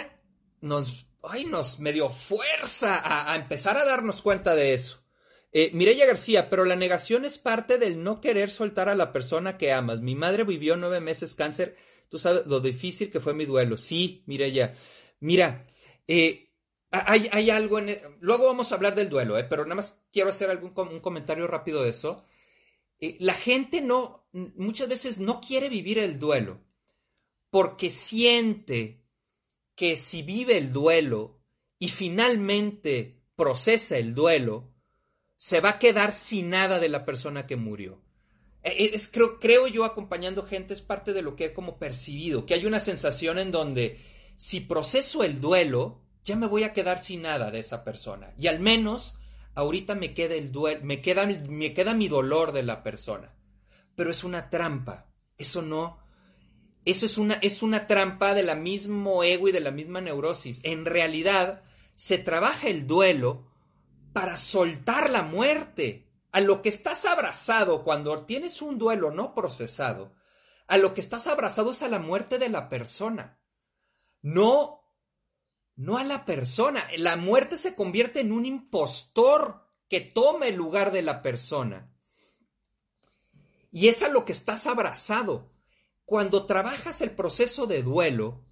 [0.61, 5.03] nos, ay, nos me dio fuerza a, empezar a darnos cuenta de eso.
[5.51, 9.57] Eh, Mireya García, pero la negación es parte del no querer soltar a la persona
[9.57, 10.03] que amas.
[10.03, 11.75] Mi madre vivió nueve meses cáncer.
[12.11, 13.79] Tú sabes lo difícil que fue mi duelo.
[13.79, 14.75] Sí, Mireya.
[15.21, 15.67] Mira,
[16.07, 16.48] eh,
[16.91, 17.91] hay, algo en...
[17.91, 19.45] E, luego vamos a hablar del duelo, ¿eh?
[19.45, 22.25] pero nada más quiero hacer algún un comentario rápido de eso.
[23.01, 26.61] Eh, la gente no, muchas veces no quiere vivir el duelo
[27.51, 29.05] porque siente
[29.75, 31.41] que si vive el duelo
[31.79, 34.75] y finalmente procesa el duelo,
[35.37, 38.03] se va a quedar sin nada de la persona que murió.
[38.63, 42.45] E, e, creo, creo yo acompañando gente es parte de lo que he como percibido,
[42.45, 44.01] que hay una sensación en donde
[44.37, 48.33] si proceso el duelo, ya me voy a quedar sin nada de esa persona.
[48.39, 49.19] Y al menos
[49.55, 53.35] ahorita me queda el duelo, me queda, me queda mi dolor de la persona.
[53.97, 55.11] Pero es una trampa.
[55.39, 55.99] Eso no.
[56.85, 60.61] Eso es una, es una trampa de la mismo ego y de la misma neurosis.
[60.63, 61.65] En realidad,
[61.97, 63.51] se trabaja el duelo
[64.13, 66.05] para soltar la muerte.
[66.31, 70.15] A lo que estás abrazado cuando tienes un duelo no procesado,
[70.67, 73.41] a lo que estás abrazado es a la muerte de la persona.
[74.21, 74.78] No
[75.79, 76.85] no a la persona.
[76.99, 81.95] La muerte se convierte en un impostor que toma el lugar de la persona.
[83.71, 85.53] Y es a lo que estás abrazado.
[86.05, 88.45] Cuando trabajas el proceso de duelo,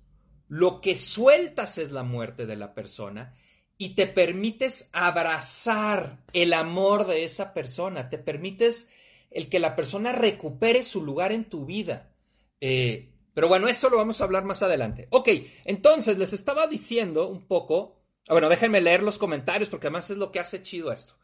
[0.46, 3.34] lo que sueltas es la muerte de la persona
[3.76, 8.88] y te permites abrazar el amor de esa persona, te permites
[9.32, 12.14] el que la persona recupere su lugar en tu vida.
[12.60, 15.08] Eh, pero bueno, eso lo vamos a hablar más adelante.
[15.10, 15.28] Ok,
[15.66, 18.00] entonces les estaba diciendo un poco.
[18.28, 21.18] Ah, bueno, déjenme leer los comentarios porque además es lo que hace chido esto.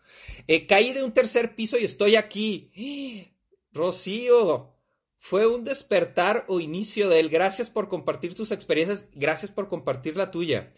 [0.46, 3.32] Eh, caí de un tercer piso y estoy aquí.
[3.72, 4.74] Rocío,
[5.16, 7.30] fue un despertar o inicio de él.
[7.30, 9.08] Gracias por compartir tus experiencias.
[9.14, 10.74] Gracias por compartir la tuya.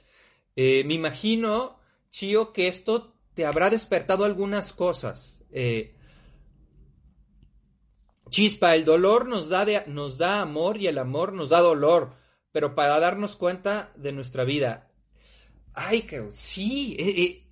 [0.55, 5.43] Eh, me imagino, Chío, que esto te habrá despertado algunas cosas.
[5.51, 5.94] Eh,
[8.35, 12.17] Chispa, el dolor nos da, nos da amor y el amor nos da dolor,
[12.51, 14.91] pero para darnos cuenta de nuestra vida.
[15.73, 17.49] Ay, que sí, eh, eh,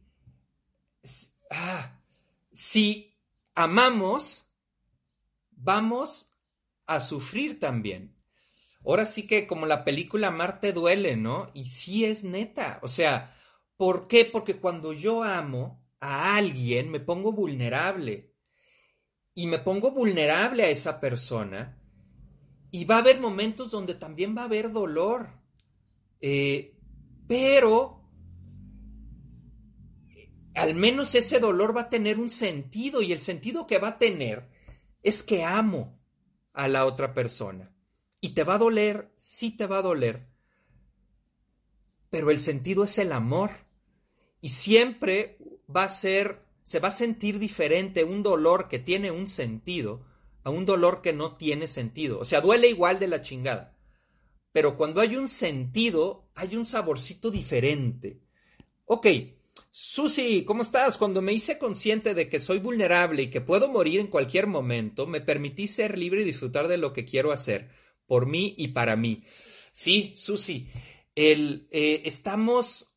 [1.53, 2.01] ah,
[2.53, 3.16] si
[3.55, 4.42] amamos,
[5.53, 6.31] vamos
[6.88, 8.16] a sufrir también.
[8.85, 11.49] Ahora sí que como la película Marte duele, ¿no?
[11.55, 12.81] Y sí es neta.
[12.83, 13.33] O sea,
[13.77, 14.25] ¿por qué?
[14.25, 18.32] Porque cuando yo amo a alguien me pongo vulnerable
[19.35, 21.79] y me pongo vulnerable a esa persona
[22.71, 25.29] y va a haber momentos donde también va a haber dolor.
[26.21, 26.75] Eh,
[27.27, 28.03] pero
[30.55, 33.99] al menos ese dolor va a tener un sentido y el sentido que va a
[33.99, 34.49] tener
[35.03, 35.99] es que amo
[36.53, 37.75] a la otra persona.
[38.21, 40.29] Y te va a doler, sí te va a doler,
[42.11, 43.51] pero el sentido es el amor.
[44.40, 45.38] Y siempre
[45.75, 50.05] va a ser se va a sentir diferente un dolor que tiene un sentido
[50.44, 52.18] a un dolor que no tiene sentido.
[52.18, 53.77] O sea, duele igual de la chingada.
[54.53, 58.20] Pero cuando hay un sentido, hay un saborcito diferente.
[58.85, 59.07] Ok,
[59.70, 60.98] Susi, ¿cómo estás?
[60.98, 65.07] Cuando me hice consciente de que soy vulnerable y que puedo morir en cualquier momento,
[65.07, 67.70] me permití ser libre y disfrutar de lo que quiero hacer,
[68.07, 69.25] por mí y para mí.
[69.72, 70.68] Sí, Susi,
[71.14, 72.91] el, eh, estamos,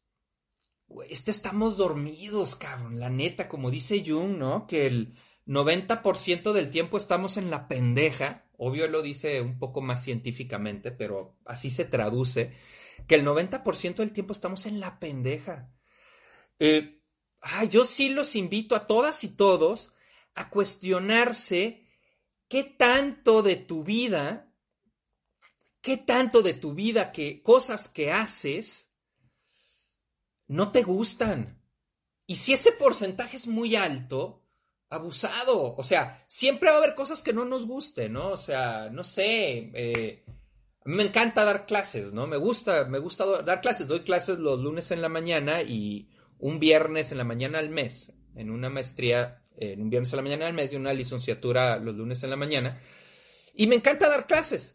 [1.10, 4.67] este, estamos dormidos, cabrón, la neta, como dice Jung, ¿no?
[4.67, 10.04] Que el 90% del tiempo estamos en la pendeja, obvio lo dice un poco más
[10.04, 12.54] científicamente, pero así se traduce,
[13.08, 15.71] que el 90% del tiempo estamos en la pendeja.
[16.60, 17.02] Eh,
[17.69, 19.93] yo sí los invito a todas y todos
[20.34, 21.88] a cuestionarse
[22.48, 24.52] qué tanto de tu vida,
[25.82, 28.94] qué tanto de tu vida, que cosas que haces
[30.47, 31.62] no te gustan.
[32.27, 34.45] Y si ese porcentaje es muy alto,
[34.89, 35.75] abusado.
[35.75, 38.29] O sea, siempre va a haber cosas que no nos gusten, ¿no?
[38.29, 39.71] O sea, no sé.
[39.73, 40.25] Eh,
[40.86, 42.27] a me encanta dar clases, ¿no?
[42.27, 43.88] Me gusta, me gusta dar clases.
[43.88, 48.13] Doy clases los lunes en la mañana y un viernes en la mañana al mes,
[48.36, 51.95] en una maestría, en un viernes en la mañana al mes y una licenciatura los
[51.95, 52.79] lunes en la mañana.
[53.53, 54.74] Y me encanta dar clases.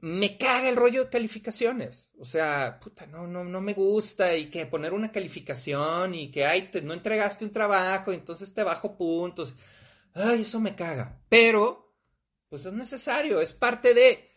[0.00, 2.10] Me caga el rollo de calificaciones.
[2.18, 4.36] O sea, puta, no, no, no me gusta.
[4.36, 8.96] Y que poner una calificación y que, ay, no entregaste un trabajo, entonces te bajo
[8.96, 9.54] puntos.
[10.14, 11.20] Ay, eso me caga.
[11.28, 11.94] Pero,
[12.48, 14.30] pues es necesario, es parte de.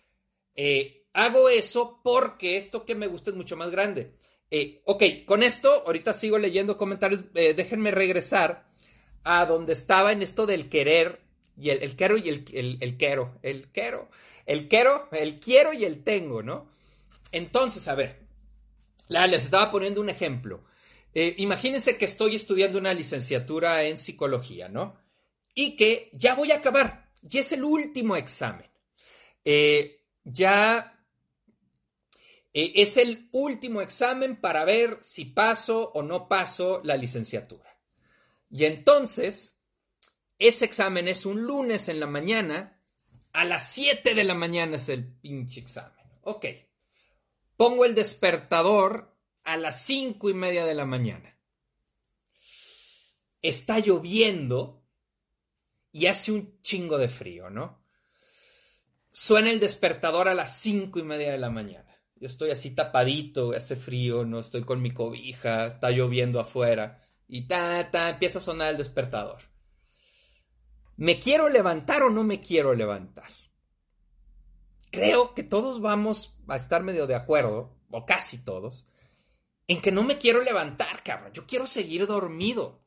[0.55, 4.15] Eh, hago eso porque esto que me gusta es mucho más grande.
[4.49, 7.21] Eh, ok, con esto, ahorita sigo leyendo comentarios.
[7.35, 8.67] Eh, déjenme regresar
[9.23, 11.21] a donde estaba en esto del querer
[11.57, 13.37] y el, el y el, el, el quiero.
[13.43, 13.69] El.
[14.45, 16.69] El quiero, el quiero y el tengo, ¿no?
[17.31, 18.27] Entonces, a ver,
[19.07, 20.63] les estaba poniendo un ejemplo.
[21.13, 24.97] Eh, imagínense que estoy estudiando una licenciatura en psicología, ¿no?
[25.53, 28.69] Y que ya voy a acabar, y es el último examen.
[30.23, 31.01] ya
[32.53, 37.77] eh, es el último examen para ver si paso o no paso la licenciatura.
[38.49, 39.57] Y entonces,
[40.37, 42.80] ese examen es un lunes en la mañana,
[43.33, 46.05] a las 7 de la mañana es el pinche examen.
[46.21, 46.45] Ok.
[47.57, 51.37] Pongo el despertador a las 5 y media de la mañana.
[53.41, 54.83] Está lloviendo
[55.91, 57.83] y hace un chingo de frío, ¿no?
[59.11, 61.91] Suena el despertador a las 5 y media de la mañana
[62.21, 67.01] yo estoy así tapadito, hace frío, no estoy con mi cobija, está lloviendo afuera.
[67.27, 69.41] Y ta, ta, empieza a sonar el despertador.
[71.01, 73.31] ¿Me quiero levantar o no me quiero levantar?
[74.91, 78.85] Creo que todos vamos a estar medio de acuerdo, o casi todos,
[79.65, 81.33] en que no me quiero levantar, cabrón.
[81.33, 82.83] Yo quiero seguir dormido.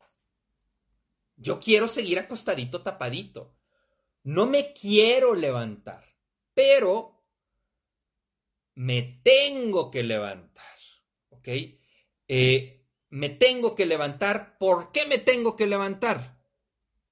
[1.35, 3.57] Yo quiero seguir acostadito, tapadito.
[4.23, 6.05] No me quiero levantar.
[6.55, 7.21] Pero
[8.77, 10.79] me tengo que levantar,
[11.31, 11.49] ¿ok?
[12.29, 14.57] Eh, me tengo que levantar.
[14.57, 16.34] ¿Por qué me tengo que levantar?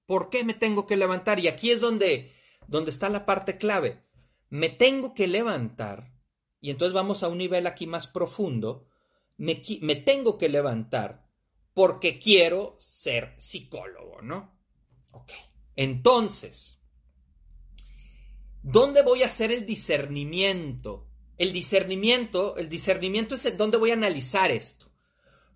[0.06, 1.38] ¿Por qué me tengo que levantar?
[1.38, 2.32] Y aquí es donde,
[2.66, 4.04] donde está la parte clave.
[4.48, 6.12] Me tengo que levantar,
[6.60, 8.88] y entonces vamos a un nivel aquí más profundo,
[9.36, 11.26] me, me tengo que levantar
[11.74, 14.58] porque quiero ser psicólogo, ¿no?
[15.12, 15.32] Ok.
[15.74, 16.82] Entonces,
[18.62, 21.12] ¿dónde voy a hacer el discernimiento
[21.42, 24.92] el discernimiento, el discernimiento es dónde voy a analizar esto.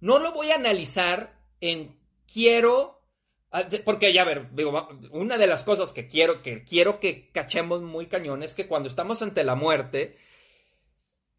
[0.01, 2.96] No lo voy a analizar en quiero,
[3.85, 8.07] porque ya ver, digo, una de las cosas que quiero, que quiero que cachemos muy
[8.07, 10.19] cañón es que cuando estamos ante la muerte,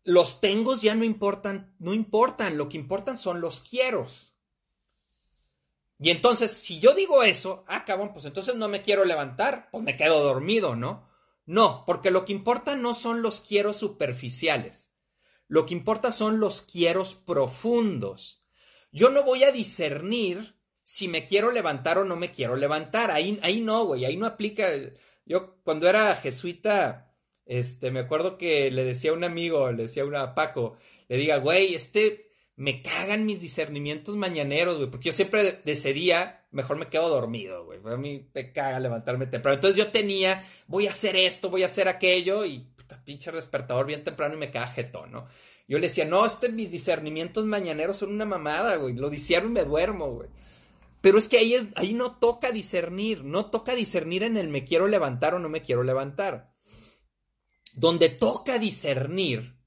[0.03, 4.33] los tengos ya no importan, no importan, lo que importan son los quieros.
[5.99, 9.83] Y entonces, si yo digo eso, ah, cabrón, pues entonces no me quiero levantar, pues
[9.83, 11.09] me quedo dormido, ¿no?
[11.45, 14.93] No, porque lo que importa no son los quiero superficiales.
[15.47, 18.45] Lo que importa son los quieros profundos.
[18.91, 20.56] Yo no voy a discernir
[20.87, 23.11] si me quiero levantar o no me quiero levantar.
[23.11, 24.69] Ahí, ahí no, güey, ahí no aplica.
[25.25, 27.13] Yo cuando era jesuita,
[27.45, 30.77] este, me acuerdo que le decía a un amigo, le decía a Paco,
[31.09, 36.77] le diga, güey, este, me cagan mis discernimientos mañaneros, güey, porque yo siempre decidía, mejor
[36.77, 37.81] me quedo dormido, güey.
[37.83, 39.55] A mí me caga levantarme temprano.
[39.55, 43.87] Entonces yo tenía, voy a hacer esto, voy a hacer aquello, y puta, pinche despertador
[43.87, 45.27] bien temprano y me caga jetón, ¿no?
[45.67, 48.93] Yo le decía, no, este, mis discernimientos mañaneros son una mamada, güey.
[48.93, 50.29] Lo discierno y me duermo, güey.
[51.01, 54.87] Pero es que ahí, ahí no toca discernir, no toca discernir en el me quiero
[54.87, 56.53] levantar o no me quiero levantar.
[57.73, 59.57] Donde toca discernir,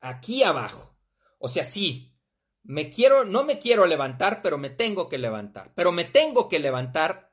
[0.00, 0.96] aquí abajo.
[1.38, 2.16] O sea, sí,
[2.62, 5.72] me quiero, no me quiero levantar, pero me tengo que levantar.
[5.74, 7.30] Pero me tengo que levantar.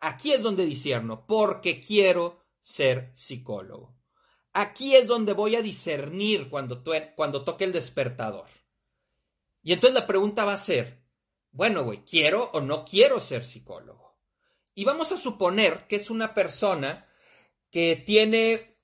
[0.00, 3.96] Aquí es donde disierno, porque quiero ser psicólogo.
[4.52, 6.82] Aquí es donde voy a discernir cuando,
[7.14, 8.48] cuando toque el despertador.
[9.62, 11.01] Y entonces la pregunta va a ser,
[11.52, 14.18] bueno, güey, quiero o no quiero ser psicólogo.
[14.74, 17.06] Y vamos a suponer que es una persona
[17.70, 18.78] que tiene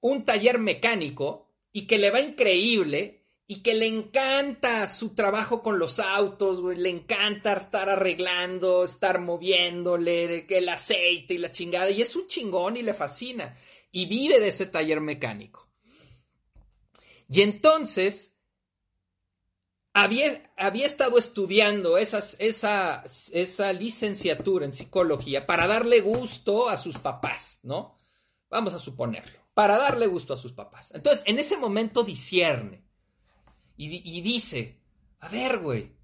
[0.00, 5.80] un taller mecánico y que le va increíble y que le encanta su trabajo con
[5.80, 12.00] los autos, güey, le encanta estar arreglando, estar moviéndole, el aceite y la chingada, y
[12.00, 13.58] es un chingón y le fascina,
[13.90, 15.68] y vive de ese taller mecánico.
[17.28, 18.39] Y entonces,
[19.92, 26.98] había, había estado estudiando esas, esa, esa licenciatura en psicología para darle gusto a sus
[26.98, 27.98] papás, ¿no?
[28.48, 30.92] Vamos a suponerlo, para darle gusto a sus papás.
[30.94, 32.84] Entonces, en ese momento discierne
[33.76, 34.82] y, dice,
[35.20, 35.96] a ver, güey,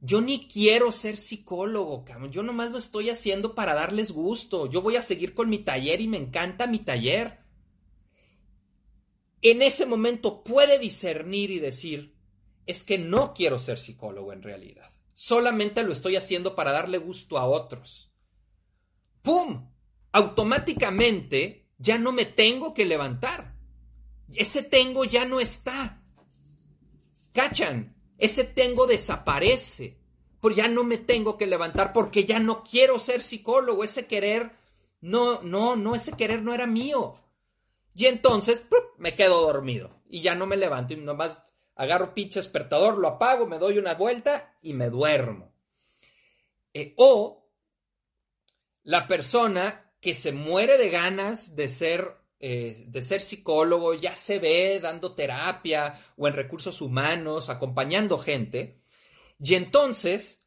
[0.00, 2.30] yo ni quiero ser psicólogo, cabrón.
[2.30, 4.66] Yo nomás lo estoy haciendo para darles gusto.
[4.66, 7.40] Yo voy a seguir con mi taller y me encanta mi taller.
[9.40, 12.15] En ese momento puede discernir y decir,
[12.66, 14.90] es que no quiero ser psicólogo en realidad.
[15.14, 18.12] Solamente lo estoy haciendo para darle gusto a otros.
[19.22, 19.70] ¡Pum!
[20.12, 23.54] Automáticamente ya no me tengo que levantar.
[24.34, 26.02] Ese tengo ya no está.
[27.32, 27.96] ¿Cachan?
[28.18, 29.98] Ese tengo desaparece.
[30.40, 33.84] Porque ya no me tengo que levantar porque ya no quiero ser psicólogo.
[33.84, 34.52] Ese querer,
[35.00, 37.20] no, no, no, ese querer no era mío.
[37.94, 38.62] Y entonces
[38.98, 41.42] me quedo dormido y ya no me levanto y nomás
[41.76, 45.54] agarro pinche despertador, lo apago, me doy una vuelta y me duermo.
[46.74, 47.48] Eh, o
[48.82, 54.38] la persona que se muere de ganas de ser eh, de ser psicólogo, ya se
[54.38, 58.76] ve dando terapia o en recursos humanos, acompañando gente.
[59.38, 60.46] Y entonces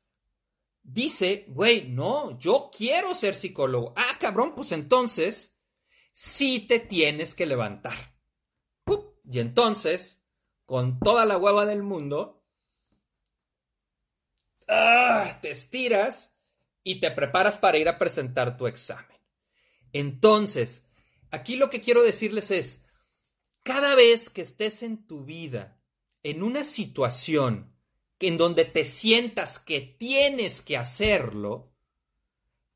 [0.83, 3.93] dice, güey, no, yo quiero ser psicólogo.
[3.95, 5.57] Ah, cabrón, pues entonces
[6.13, 8.15] sí te tienes que levantar.
[9.31, 10.18] Y entonces,
[10.69, 12.45] con toda la hueva del mundo,
[14.69, 16.37] ah, te estiras
[16.83, 19.17] y te preparas para ir a presentar tu examen.
[19.91, 20.85] Entonces,
[21.31, 22.81] Aquí lo que quiero decirles es,
[23.63, 25.79] cada vez que estés en tu vida
[26.23, 27.75] en una situación
[28.19, 31.71] en donde te sientas que tienes que hacerlo,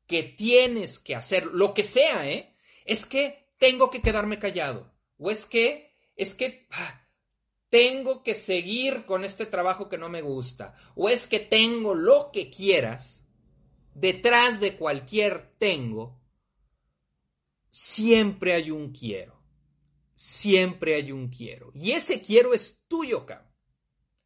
[0.06, 2.56] que tienes que hacer lo que sea, ¿eh?
[2.84, 7.03] Es que tengo que quedarme callado, o es que, es que ah,
[7.74, 12.30] tengo que seguir con este trabajo que no me gusta, o es que tengo lo
[12.32, 13.24] que quieras,
[13.94, 16.20] detrás de cualquier tengo
[17.68, 19.42] siempre hay un quiero.
[20.14, 21.72] Siempre hay un quiero.
[21.74, 23.50] Y ese quiero es tuyo, cabrón.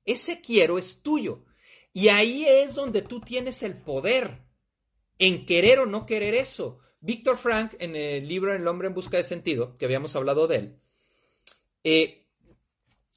[0.05, 1.47] Ese quiero es tuyo.
[1.95, 4.45] Y ahí es donde tú tienes el poder
[5.17, 6.81] en querer o no querer eso.
[7.01, 10.57] Víctor Frank, en el libro El hombre en busca de sentido, que habíamos hablado de
[10.57, 10.81] él,
[11.83, 12.28] eh,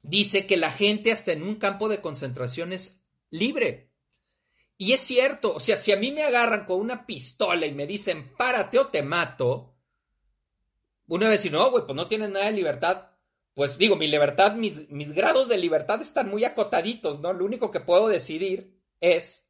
[0.02, 3.90] dice que la gente hasta en un campo de concentración es libre.
[4.76, 7.86] Y es cierto, o sea, si a mí me agarran con una pistola y me
[7.86, 9.72] dicen, párate o te mato,
[11.06, 13.10] una vez si no, güey, pues no tienes nada de libertad.
[13.54, 17.32] Pues digo, mi libertad, mis, mis grados de libertad están muy acotaditos, ¿no?
[17.32, 19.46] Lo único que puedo decidir es,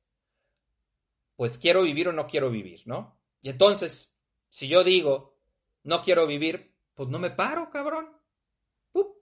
[1.37, 3.19] pues quiero vivir o no quiero vivir, ¿no?
[3.43, 4.17] Y entonces,
[4.49, 5.39] si yo digo,
[5.85, 8.11] no quiero vivir, pues no me paro, cabrón.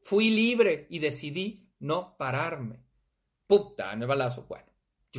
[0.02, 2.84] Fui libre y decidí no pararme.
[3.46, 4.46] Puta, en el balazo.
[4.48, 4.70] Bueno,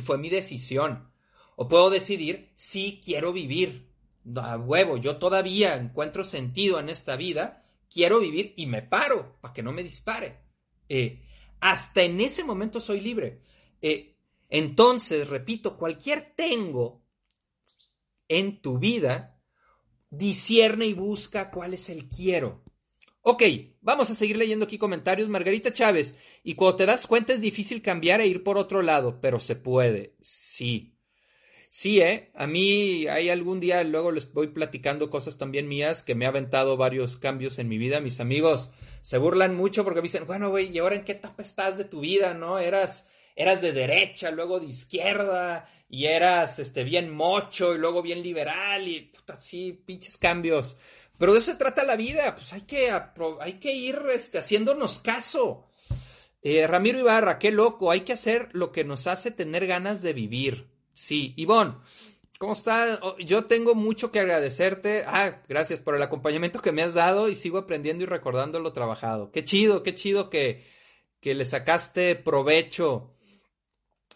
[0.04, 1.12] fue mi decisión.
[1.56, 3.90] O puedo decidir si quiero vivir
[4.36, 9.52] a huevo, yo todavía encuentro sentido en esta vida, quiero vivir y me paro para
[9.52, 10.40] que no me dispare.
[10.88, 11.22] Eh,
[11.60, 13.40] hasta en ese momento soy libre.
[13.80, 14.16] Eh,
[14.48, 17.02] entonces, repito, cualquier tengo
[18.28, 19.40] en tu vida,
[20.10, 22.62] discierne y busca cuál es el quiero.
[23.24, 23.42] Ok,
[23.80, 25.28] vamos a seguir leyendo aquí comentarios.
[25.28, 29.20] Margarita Chávez, y cuando te das cuenta es difícil cambiar e ir por otro lado,
[29.20, 30.98] pero se puede, sí.
[31.68, 32.32] Sí, ¿eh?
[32.34, 36.30] A mí hay algún día, luego les voy platicando cosas también mías que me ha
[36.30, 38.00] aventado varios cambios en mi vida.
[38.00, 41.42] Mis amigos se burlan mucho porque me dicen, bueno, güey, ¿y ahora en qué etapa
[41.42, 42.58] estás de tu vida, no?
[42.58, 48.22] Eras, eras de derecha, luego de izquierda, y eras, este, bien mocho, y luego bien
[48.22, 50.76] liberal, y puta, sí, pinches cambios.
[51.18, 52.90] Pero de eso se trata la vida, pues hay que,
[53.40, 55.68] hay que ir, este, haciéndonos caso.
[56.42, 60.12] Eh, Ramiro Ibarra, qué loco, hay que hacer lo que nos hace tener ganas de
[60.12, 60.68] vivir.
[60.92, 61.76] Sí, Ivonne,
[62.38, 62.98] ¿cómo estás?
[63.02, 65.04] Oh, yo tengo mucho que agradecerte.
[65.06, 68.72] Ah, gracias por el acompañamiento que me has dado y sigo aprendiendo y recordando lo
[68.72, 69.30] trabajado.
[69.30, 70.66] Qué chido, qué chido que,
[71.20, 73.14] que le sacaste provecho.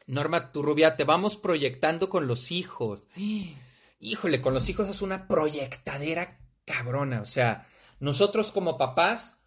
[0.06, 3.06] Norma Turrubia, te vamos proyectando con los hijos.
[4.00, 7.22] Híjole, con los hijos es una proyectadera cabrona.
[7.22, 7.66] O sea,
[7.98, 9.40] nosotros como papás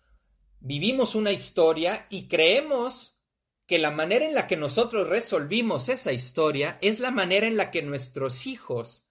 [0.59, 3.19] vivimos una historia y creemos
[3.67, 7.69] que la manera en la que nosotros resolvimos esa historia es la manera en la
[7.69, 9.07] que nuestros hijos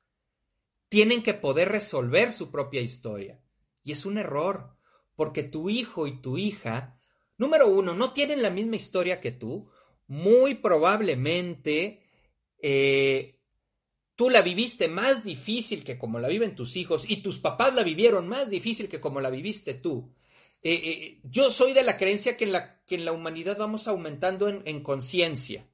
[0.89, 3.41] tienen que poder resolver su propia historia.
[3.85, 4.77] Y es un error,
[5.15, 6.99] porque tu hijo y tu hija,
[7.37, 9.71] número uno, no tienen la misma historia que tú.
[10.09, 12.03] Muy probablemente
[12.61, 13.38] eh,
[14.19, 17.85] tú la viviste más difícil que como la viven tus hijos y tus papás la
[17.85, 20.13] vivieron más difícil que como la viviste tú.
[20.61, 23.87] Eh, eh, yo soy de la creencia que en la, que en la humanidad vamos
[23.87, 25.69] aumentando en, conciencia.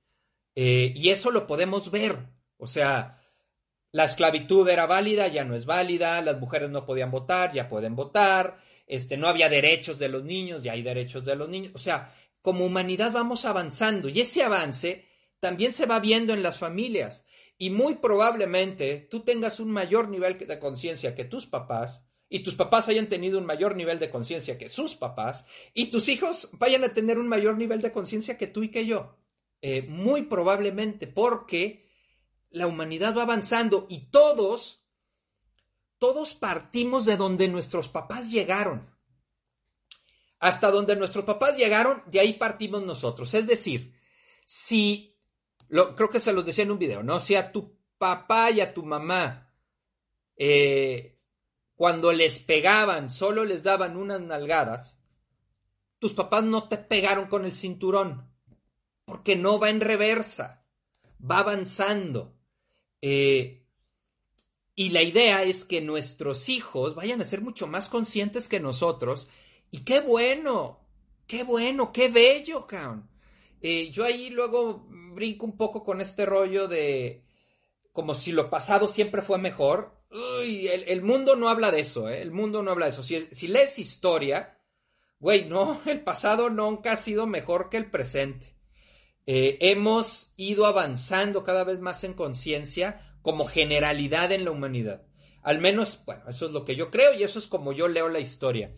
[0.54, 2.18] Eh, y eso lo podemos ver.
[2.58, 3.18] O sea,
[3.92, 7.96] la esclavitud era válida, ya no es válida, las mujeres no podían votar, ya pueden
[7.96, 11.72] votar, este, no había derechos de los niños, ya hay derechos de los niños.
[11.74, 15.06] O sea, como humanidad vamos avanzando y ese avance
[15.40, 17.24] también se va viendo en las familias.
[17.56, 22.54] Y muy probablemente tú tengas un mayor nivel de conciencia que tus papás, y tus
[22.54, 26.82] papás hayan tenido un mayor nivel de conciencia que sus papás, y tus hijos vayan
[26.84, 29.16] a tener un mayor nivel de conciencia que tú y que yo.
[29.62, 31.88] Eh, muy probablemente porque
[32.50, 34.84] la humanidad va avanzando y todos,
[35.98, 38.94] todos partimos de donde nuestros papás llegaron.
[40.38, 43.32] Hasta donde nuestros papás llegaron, de ahí partimos nosotros.
[43.32, 43.94] Es decir,
[44.44, 45.13] si,
[45.68, 47.20] creo que se los decía en un video, ¿no?
[47.20, 49.52] Si a tu papá y a tu mamá
[50.36, 51.18] eh,
[51.74, 55.00] cuando les pegaban, solo les daban unas nalgadas,
[55.98, 58.30] tus papás no te pegaron con el cinturón,
[59.04, 60.66] porque no va en reversa,
[61.18, 62.36] va avanzando.
[63.00, 63.66] Eh,
[64.76, 69.28] y la idea es que nuestros hijos vayan a ser mucho más conscientes que nosotros.
[69.70, 70.80] Y qué bueno,
[71.26, 73.08] qué bueno, qué bello, cabrón.
[73.66, 77.24] Eh, yo ahí luego brinco un poco con este rollo de
[77.92, 80.04] como si lo pasado siempre fue mejor.
[80.42, 82.20] El, mundo no habla de eso, ¿eh?
[82.20, 83.02] El mundo no habla de eso.
[83.02, 84.58] Si, lees historia,
[85.18, 88.54] güey, no, el pasado nunca ha sido mejor que el presente.
[89.24, 95.06] Eh, hemos ido avanzando cada vez más en conciencia como generalidad en la humanidad.
[95.42, 98.10] Al menos, bueno, eso es lo que yo creo y eso es como yo leo
[98.10, 98.74] la historia.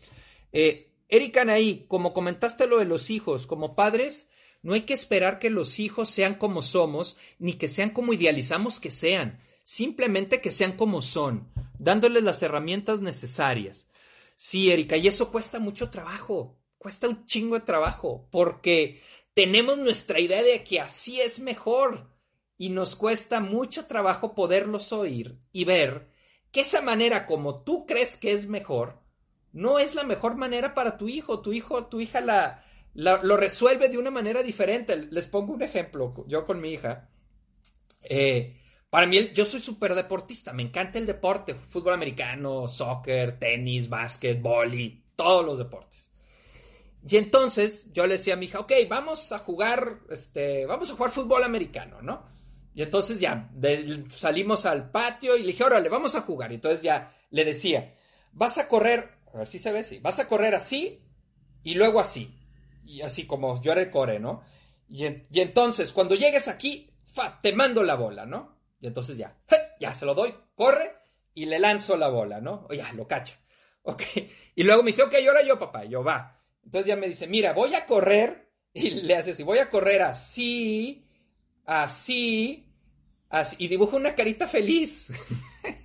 [0.53, 4.31] Eh, Erika Anaí, como comentaste lo de los hijos, como padres,
[4.67, 8.81] no hay que esperar que los hijos sean como somos, ni que sean como idealizamos
[8.81, 13.87] que sean simplemente que sean como son, dándoles las herramientas necesarias.
[14.35, 19.01] Sí, Erika, y eso cuesta mucho trabajo, cuesta un chingo de trabajo, porque
[19.35, 22.11] tenemos nuestra idea de que así es mejor
[22.59, 26.11] y nos cuesta mucho trabajo poderlos oír y ver
[26.51, 28.99] que esa manera como tú crees que es mejor,
[29.53, 32.66] no es la mejor manera para tu hijo, tu hijo, tu hija la,
[32.97, 34.97] lo resuelve de una manera diferente.
[35.11, 37.11] Les pongo un ejemplo, yo con mi hija.
[38.03, 43.89] Eh, para mí, yo soy súper deportista, me encanta el deporte, fútbol americano, soccer, tenis,
[43.89, 46.11] básquet, boli, todos los deportes.
[47.09, 50.95] Y entonces yo le decía a mi hija, ok, vamos a jugar, este, vamos a
[50.95, 52.27] jugar fútbol americano, ¿no?
[52.75, 53.51] Y entonces ya
[54.09, 56.53] salimos al patio y le dije, órale, vamos a jugar.
[56.53, 57.95] Y entonces ya le decía,
[58.33, 61.03] vas a correr, a ver si se ve así, vas a correr así
[61.63, 62.35] y luego así.
[62.87, 64.43] Y así como yo el core, ¿no?
[64.89, 68.57] Y, entonces, cuando llegues aquí, fa, te mando la bola, ¿no?
[68.81, 69.37] Y entonces ya,
[69.81, 70.95] ya se lo doy, corre
[71.35, 72.67] y le lanzo la bola, ¿no?
[72.71, 73.39] O ya, lo cacha.
[73.89, 74.03] Ok.
[74.57, 75.85] Y luego me dice, ok, ahora yo, papá.
[75.85, 76.43] Yo, va.
[76.65, 78.51] Entonces ya me dice, mira, voy a correr.
[78.75, 81.09] Y le hace así, voy a correr así,
[81.65, 82.69] así,
[83.31, 83.57] así.
[83.61, 85.13] Y dibuja una carita feliz.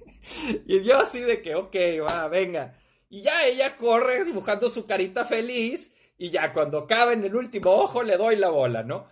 [0.65, 1.75] y yo así de que, ok,
[2.05, 2.77] va, venga.
[3.07, 5.93] Y ya ella corre dibujando su carita feliz.
[6.22, 9.07] Y ya cuando acaba en el último ojo le doy la bola, ¿no?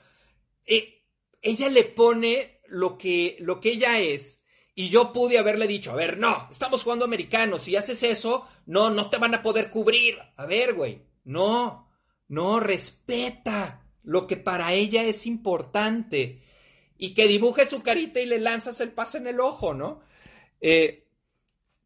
[0.64, 1.02] Y
[1.42, 4.44] ella le pone lo que, lo que ella es.
[4.76, 8.92] Y yo pude haberle dicho, a ver, no, estamos jugando americanos, si haces eso, no,
[8.92, 10.20] no te van a poder cubrir.
[10.36, 11.90] A ver, güey, no,
[12.28, 16.44] no, respeta lo que para ella es importante.
[16.96, 20.02] Y que dibuje su carita y le lanzas el pase en el ojo, ¿no?
[20.62, 21.08] Eh,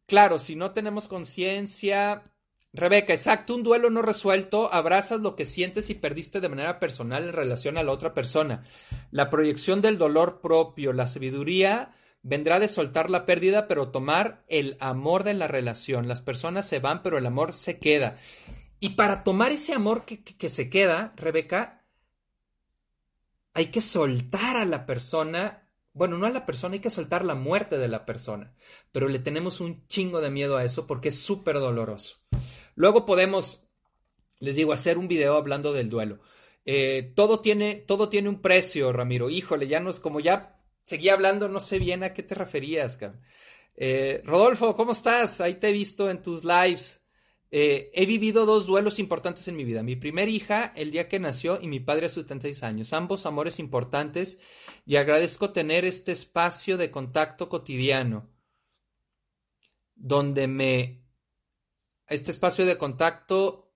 [0.04, 2.30] claro, si no tenemos conciencia,
[2.76, 7.22] Rebeca, exacto, un duelo no resuelto, abrazas lo que sientes y perdiste de manera personal
[7.22, 8.64] en relación a la otra persona.
[9.12, 14.76] La proyección del dolor propio, la sabiduría vendrá de soltar la pérdida, pero tomar el
[14.80, 16.08] amor de la relación.
[16.08, 18.16] Las personas se van, pero el amor se queda.
[18.80, 21.84] Y para tomar ese amor que, que se queda, Rebeca,
[23.52, 25.64] hay que soltar a la persona
[25.94, 28.52] bueno, no a la persona, hay que soltar la muerte de la persona,
[28.90, 32.16] pero le tenemos un chingo de miedo a eso porque es súper doloroso.
[32.74, 33.64] Luego podemos,
[34.40, 36.20] les digo, hacer un video hablando del duelo.
[36.64, 39.30] Eh, todo, tiene, todo tiene un precio, Ramiro.
[39.30, 42.98] Híjole, ya no es como ya seguía hablando, no sé bien a qué te referías,
[43.76, 45.40] eh, Rodolfo, ¿cómo estás?
[45.40, 47.04] Ahí te he visto en tus lives.
[47.50, 49.82] Eh, he vivido dos duelos importantes en mi vida.
[49.82, 52.92] Mi primer hija, el día que nació, y mi padre a sus 76 años.
[52.92, 54.38] Ambos amores importantes
[54.86, 58.30] y agradezco tener este espacio de contacto cotidiano
[59.94, 61.03] donde me...
[62.08, 63.72] Este espacio de contacto...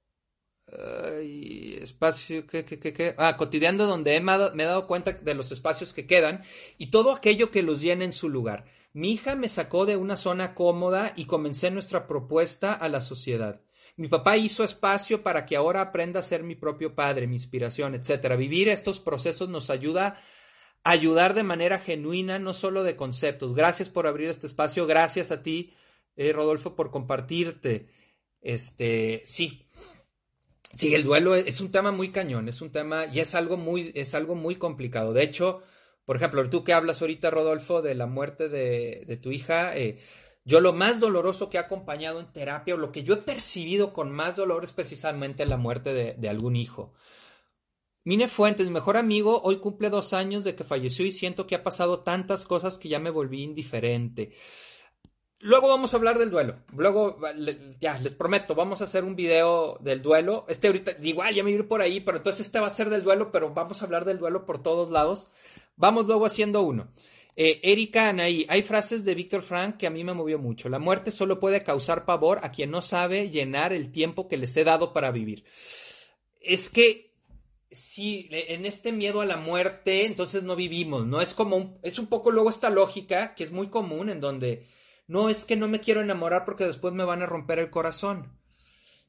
[1.82, 6.42] espacio que, que, ah, cotidiano donde me he dado cuenta de los espacios que quedan
[6.76, 8.66] y todo aquello que los llena en su lugar.
[8.92, 13.60] Mi hija me sacó de una zona cómoda y comencé nuestra propuesta a la sociedad.
[13.96, 17.94] Mi papá hizo espacio para que ahora aprenda a ser mi propio padre, mi inspiración,
[17.94, 18.36] etc.
[18.36, 20.16] Vivir estos procesos nos ayuda
[20.84, 23.54] a ayudar de manera genuina, no solo de conceptos.
[23.54, 25.74] Gracias por abrir este espacio, gracias a ti,
[26.16, 27.88] eh, Rodolfo, por compartirte.
[28.40, 29.68] Este, sí.
[30.74, 33.90] Sí, el duelo es, un tema muy cañón, es un tema y es algo muy,
[33.94, 35.12] es algo muy complicado.
[35.12, 35.62] De hecho,
[36.04, 39.98] por ejemplo, tú que hablas ahorita, Rodolfo, de la muerte de, tu hija, eh,
[40.48, 43.92] yo lo más doloroso que he acompañado en terapia o lo que yo he percibido
[43.92, 46.94] con más dolor es precisamente la muerte de, algún hijo.
[48.04, 51.54] Mine Fuentes, mi mejor amigo, hoy cumple dos años de que falleció y siento que
[51.54, 54.32] ha pasado tantas cosas que ya me volví indiferente.
[55.40, 56.56] Luego vamos a hablar del duelo.
[56.76, 57.20] Luego,
[57.80, 60.44] ya, les prometo, vamos a hacer un video del duelo.
[60.48, 63.04] Este ahorita, igual, ya me iré por ahí, pero entonces este va a ser del
[63.04, 65.28] duelo, pero vamos a hablar del duelo por todos lados.
[65.76, 66.88] Vamos luego haciendo uno.
[67.36, 70.68] Eh, Erika Anaí, hay frases de Víctor Frank que a mí me movió mucho.
[70.68, 74.56] La muerte solo puede causar pavor a quien no sabe llenar el tiempo que les
[74.56, 75.44] he dado para vivir.
[76.40, 77.14] Es que
[77.70, 81.20] si en este miedo a la muerte, entonces no vivimos, ¿no?
[81.20, 84.66] Es como un, es un poco luego esta lógica que es muy común en donde
[85.08, 88.38] no es que no me quiero enamorar porque después me van a romper el corazón.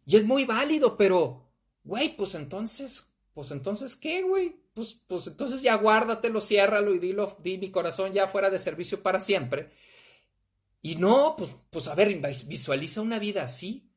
[0.05, 1.51] Y es muy válido, pero,
[1.83, 4.55] güey, pues entonces, pues entonces, ¿qué, güey?
[4.73, 9.03] Pues, pues entonces ya guárdatelo, ciérralo y dilo, di mi corazón ya fuera de servicio
[9.03, 9.71] para siempre.
[10.81, 13.91] Y no, pues, pues a ver, visualiza una vida así.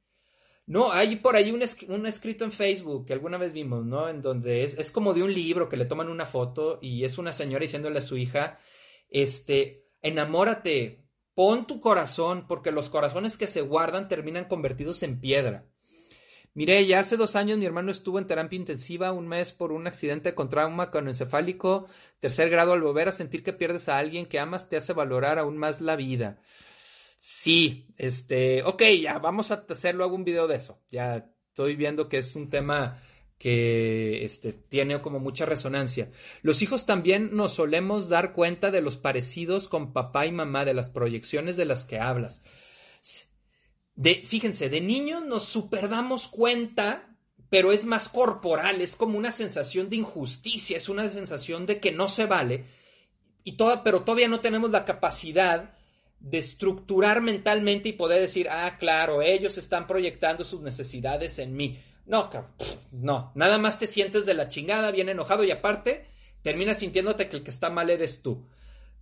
[0.66, 4.08] No, hay por ahí un, un, escrito en Facebook que alguna vez vimos, ¿no?
[4.08, 7.18] En donde es, es, como de un libro que le toman una foto y es
[7.18, 8.58] una señora diciéndole a su hija,
[9.08, 11.01] este, enamórate,
[11.34, 15.66] pon tu corazón, porque los corazones que se guardan terminan convertidos en piedra.
[16.54, 19.86] Mire, ya hace dos años mi hermano estuvo en terapia intensiva, un mes por un
[19.86, 21.86] accidente con trauma encefálico,
[22.20, 25.38] tercer grado, al volver a sentir que pierdes a alguien que amas te hace valorar
[25.38, 26.40] aún más la vida.
[27.18, 30.82] Sí, este, ok, ya, vamos a hacerlo, hago un video de eso.
[30.90, 33.00] Ya estoy viendo que es un tema
[33.42, 36.10] que este, tiene como mucha resonancia.
[36.42, 40.74] Los hijos también nos solemos dar cuenta de los parecidos con papá y mamá, de
[40.74, 42.40] las proyecciones de las que hablas
[43.94, 47.16] de, fíjense, de niños nos superdamos cuenta,
[47.50, 51.92] pero es más corporal, es como una sensación de injusticia, es una sensación de que
[51.92, 52.64] no se vale,
[53.44, 55.74] y toda, pero todavía no tenemos la capacidad
[56.20, 61.82] de estructurar mentalmente y poder decir, ah, claro, ellos están proyectando sus necesidades en mí.
[62.04, 62.30] No,
[62.90, 66.06] no, nada más te sientes de la chingada, bien enojado y aparte
[66.42, 68.46] terminas sintiéndote que el que está mal eres tú.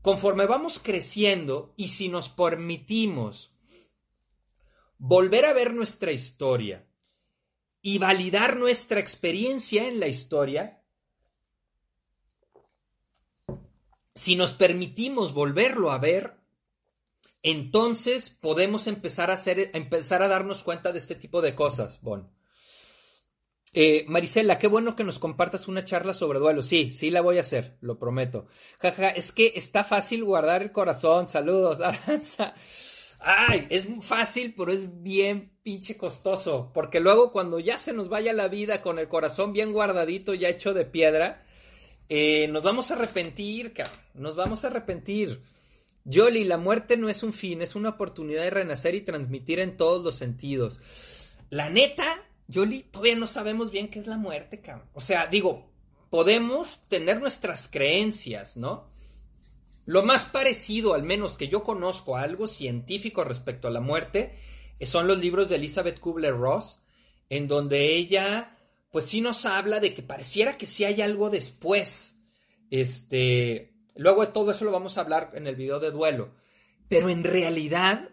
[0.03, 3.53] Conforme vamos creciendo y si nos permitimos
[4.98, 6.86] volver a ver nuestra historia
[7.82, 10.82] y validar nuestra experiencia en la historia,
[14.14, 16.36] si nos permitimos volverlo a ver,
[17.42, 22.30] entonces podemos empezar a, hacer, empezar a darnos cuenta de este tipo de cosas, Bon.
[23.72, 26.62] Eh, Marisela, qué bueno que nos compartas una charla sobre duelo.
[26.62, 28.46] Sí, sí la voy a hacer, lo prometo.
[28.80, 31.28] Jaja, es que está fácil guardar el corazón.
[31.28, 32.54] Saludos, Aranza.
[33.20, 36.70] Ay, es fácil, pero es bien pinche costoso.
[36.72, 40.48] Porque luego cuando ya se nos vaya la vida con el corazón bien guardadito, ya
[40.48, 41.44] hecho de piedra,
[42.08, 43.96] eh, nos vamos a arrepentir, cabrón.
[44.14, 45.42] Nos vamos a arrepentir.
[46.10, 49.76] Jolly, la muerte no es un fin, es una oportunidad de renacer y transmitir en
[49.76, 50.80] todos los sentidos.
[51.50, 54.88] La neta, Jolly, todavía no sabemos bien qué es la muerte, cabrón.
[54.92, 55.70] O sea, digo,
[56.11, 58.90] podemos tener nuestras creencias, ¿no?
[59.86, 64.38] Lo más parecido, al menos que yo conozco, a algo científico respecto a la muerte,
[64.78, 66.82] eh, son los libros de Elizabeth Kubler-Ross,
[67.28, 68.57] en donde ella,
[68.90, 72.22] pues sí nos habla de que pareciera que sí hay algo después.
[72.70, 76.34] Este, luego de todo eso lo vamos a hablar en el video de duelo.
[76.88, 78.11] Pero en realidad,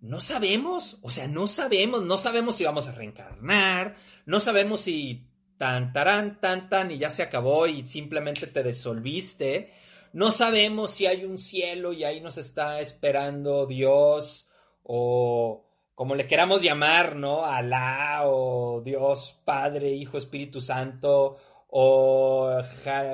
[0.00, 3.96] no sabemos, o sea, no sabemos, no sabemos si vamos a reencarnar,
[4.26, 5.26] no sabemos si
[5.56, 9.72] tan, tarán, tan, tan, y ya se acabó y simplemente te disolviste
[10.12, 14.48] no sabemos si hay un cielo y ahí nos está esperando Dios
[14.82, 17.44] o como le queramos llamar, ¿no?
[17.44, 21.36] Alá o Dios Padre, Hijo, Espíritu Santo
[21.68, 22.50] o,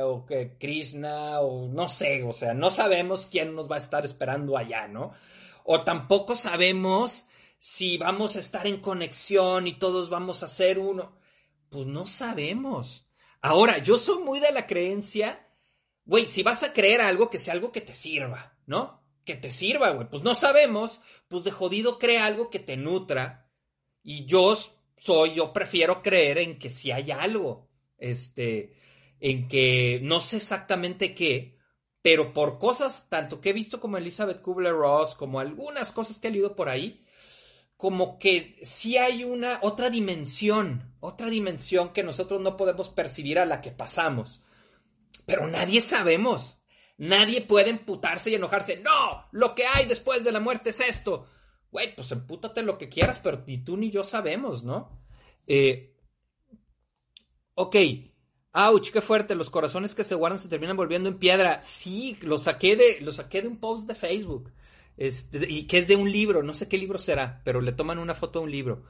[0.04, 0.26] o
[0.58, 4.86] Krishna o no sé, o sea, no sabemos quién nos va a estar esperando allá,
[4.86, 5.12] ¿no?
[5.64, 7.26] O tampoco sabemos
[7.58, 11.18] si vamos a estar en conexión y todos vamos a ser uno.
[11.70, 13.08] Pues no sabemos.
[13.40, 15.48] Ahora, yo soy muy de la creencia,
[16.04, 19.02] güey, si vas a creer algo, que sea algo que te sirva, ¿no?
[19.24, 20.06] Que te sirva, güey.
[20.08, 23.50] Pues no sabemos, pues de jodido crea algo que te nutra.
[24.02, 24.58] Y yo
[24.98, 28.74] soy, yo prefiero creer en que si hay algo, este,
[29.18, 31.53] en que no sé exactamente qué,
[32.04, 36.30] pero por cosas tanto que he visto como Elizabeth Kubler-Ross, como algunas cosas que he
[36.30, 37.02] leído por ahí,
[37.78, 43.46] como que sí hay una otra dimensión, otra dimensión que nosotros no podemos percibir a
[43.46, 44.44] la que pasamos.
[45.24, 46.58] Pero nadie sabemos.
[46.98, 48.82] Nadie puede emputarse y enojarse.
[48.82, 51.26] No, lo que hay después de la muerte es esto.
[51.70, 55.02] Güey, pues empútate lo que quieras, pero ni tú ni yo sabemos, ¿no?
[55.46, 55.96] Eh,
[57.54, 57.76] ok,
[58.54, 58.90] ¡Auch!
[58.92, 59.34] ¡Qué fuerte!
[59.34, 61.60] Los corazones que se guardan se terminan volviendo en piedra.
[61.62, 64.52] Sí, lo saqué de, lo saqué de un post de Facebook.
[64.96, 67.98] Este, y que es de un libro, no sé qué libro será, pero le toman
[67.98, 68.84] una foto a un libro.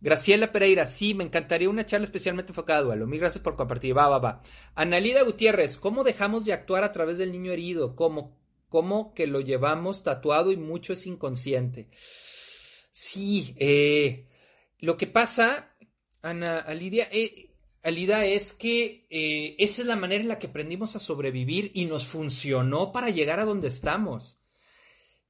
[0.00, 2.96] Graciela Pereira, sí, me encantaría una charla especialmente enfocada a.
[2.96, 3.96] Mil gracias por compartir.
[3.96, 4.40] Va, va, va.
[4.74, 7.94] Analida Gutiérrez, ¿cómo dejamos de actuar a través del niño herido?
[7.94, 8.40] ¿Cómo?
[8.70, 11.90] ¿Cómo que lo llevamos tatuado y mucho es inconsciente?
[12.90, 14.26] Sí, eh,
[14.78, 15.76] lo que pasa,
[16.22, 17.49] Ana Lidia, eh,
[17.82, 21.86] Alida, es que eh, esa es la manera en la que aprendimos a sobrevivir y
[21.86, 24.38] nos funcionó para llegar a donde estamos.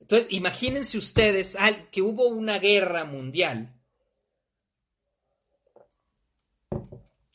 [0.00, 1.56] Entonces, imagínense ustedes
[1.92, 3.76] que hubo una guerra mundial.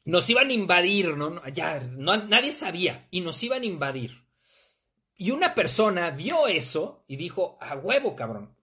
[0.04, 1.42] Nos iban a invadir, ¿no?
[1.48, 4.26] Ya, nadie sabía, y nos iban a invadir.
[5.18, 8.56] Y una persona vio eso y dijo, a huevo, cabrón.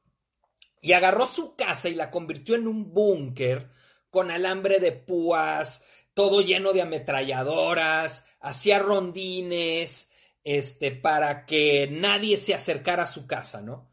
[0.83, 3.71] Y agarró su casa y la convirtió en un búnker
[4.11, 5.83] con alambre de púas,
[6.15, 10.11] todo lleno de ametralladoras, hacía rondines,
[10.45, 13.93] este, para que nadie se acercara a su casa, ¿no?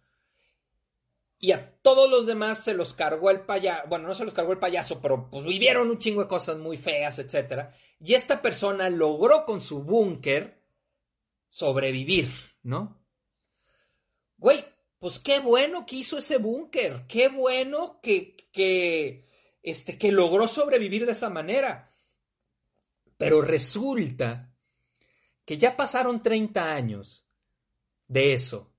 [1.41, 4.51] Y a todos los demás se los cargó el payaso, bueno, no se los cargó
[4.51, 7.69] el payaso, pero pues vivieron un chingo de cosas muy feas, etc.
[8.01, 10.61] Y esta persona logró con su búnker
[11.47, 12.29] sobrevivir,
[12.61, 13.01] ¿no?
[14.37, 14.65] Güey,
[14.99, 19.25] pues qué bueno que hizo ese búnker, qué bueno que, que,
[19.63, 21.89] este, que logró sobrevivir de esa manera.
[23.19, 24.55] Pero resulta
[25.43, 27.27] que ya pasaron 30 años
[28.07, 28.73] de eso.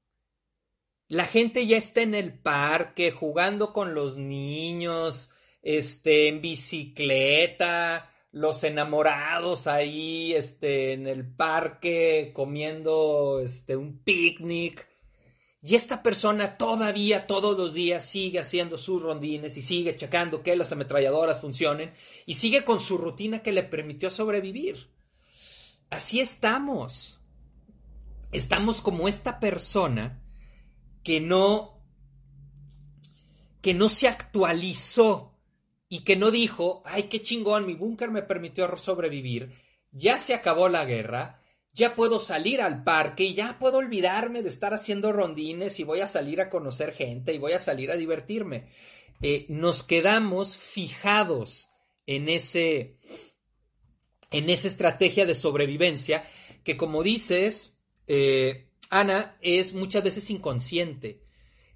[1.08, 5.30] La gente ya está en el parque jugando con los niños,
[5.60, 14.88] este, en bicicleta, los enamorados ahí, este, en el parque comiendo, este, un picnic.
[15.62, 20.56] Y esta persona todavía todos los días sigue haciendo sus rondines y sigue checando que
[20.56, 21.92] las ametralladoras funcionen
[22.24, 24.88] y sigue con su rutina que le permitió sobrevivir.
[25.90, 27.20] Así estamos.
[28.32, 30.22] Estamos como esta persona
[31.02, 31.80] que no
[33.60, 35.38] que no se actualizó
[35.88, 39.54] y que no dijo, ay, qué chingón, mi búnker me permitió sobrevivir,
[39.90, 41.39] ya se acabó la guerra,
[41.72, 46.00] ya puedo salir al parque y ya puedo olvidarme de estar haciendo rondines y voy
[46.00, 48.68] a salir a conocer gente y voy a salir a divertirme.
[49.22, 51.68] Eh, nos quedamos fijados
[52.06, 52.96] en ese
[54.30, 56.24] en esa estrategia de sobrevivencia
[56.64, 61.22] que como dices eh, Ana es muchas veces inconsciente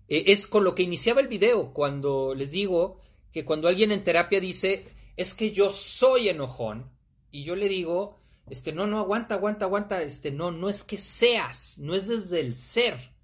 [0.09, 2.99] eh, es con lo que iniciaba el video cuando les digo
[3.33, 4.87] que cuando alguien en terapia dice
[5.17, 6.91] es que yo soy enojón
[7.31, 10.99] y yo le digo este, no, no, aguanta, aguanta, aguanta, este, no, no es que
[10.99, 13.15] seas, no es desde el ser.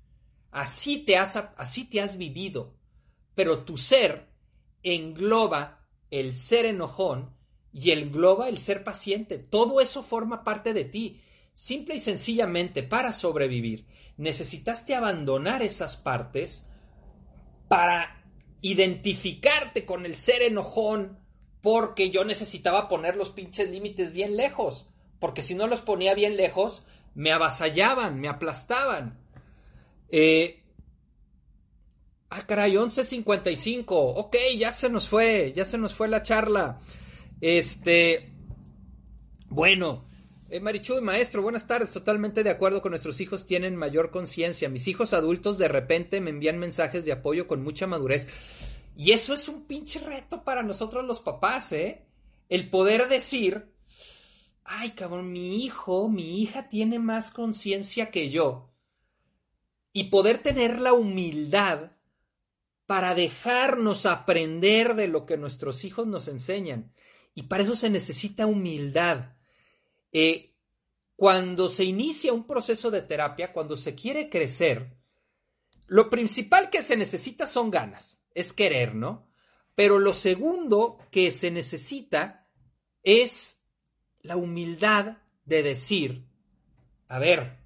[0.51, 2.75] Así te has, así te has vivido.
[3.35, 4.29] Pero tu ser
[4.83, 7.37] engloba el ser enojón
[7.73, 9.39] y engloba el ser paciente.
[9.39, 11.21] Todo eso forma parte de ti.
[11.53, 16.69] Simple y sencillamente, para sobrevivir, necesitaste abandonar esas partes
[17.69, 18.25] para
[18.63, 21.19] identificarte con el ser enojón,
[21.61, 24.90] porque yo necesitaba poner los pinches límites bien lejos
[25.21, 29.21] porque si no los ponía bien lejos, me avasallaban, me aplastaban.
[30.09, 30.63] Eh,
[32.31, 33.87] ah, caray, 11.55.
[33.91, 36.81] Ok, ya se nos fue, ya se nos fue la charla.
[37.41, 38.33] Este,
[39.49, 40.07] bueno,
[40.49, 41.93] eh, Marichu maestro, buenas tardes.
[41.93, 44.69] Totalmente de acuerdo con nuestros hijos tienen mayor conciencia.
[44.69, 48.81] Mis hijos adultos de repente me envían mensajes de apoyo con mucha madurez.
[48.97, 52.05] Y eso es un pinche reto para nosotros los papás, ¿eh?
[52.49, 53.70] El poder decir,
[54.65, 58.71] ay cabrón, mi hijo, mi hija tiene más conciencia que yo.
[59.93, 61.93] Y poder tener la humildad
[62.87, 66.93] para dejarnos aprender de lo que nuestros hijos nos enseñan.
[67.35, 69.37] Y para eso se necesita humildad.
[70.13, 70.57] Eh,
[71.17, 74.97] cuando se inicia un proceso de terapia, cuando se quiere crecer,
[75.87, 78.21] lo principal que se necesita son ganas.
[78.33, 79.29] es querer, ¿no?
[79.75, 82.49] Pero lo segundo que se necesita
[83.03, 83.60] es
[84.23, 86.27] la humildad de decir,
[87.09, 87.59] a ver,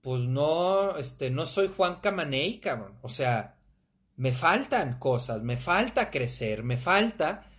[0.00, 2.98] pues no, este, no soy Juan Camaney, cabrón.
[3.02, 3.58] O sea,
[4.16, 7.50] me faltan cosas, me falta crecer, me falta.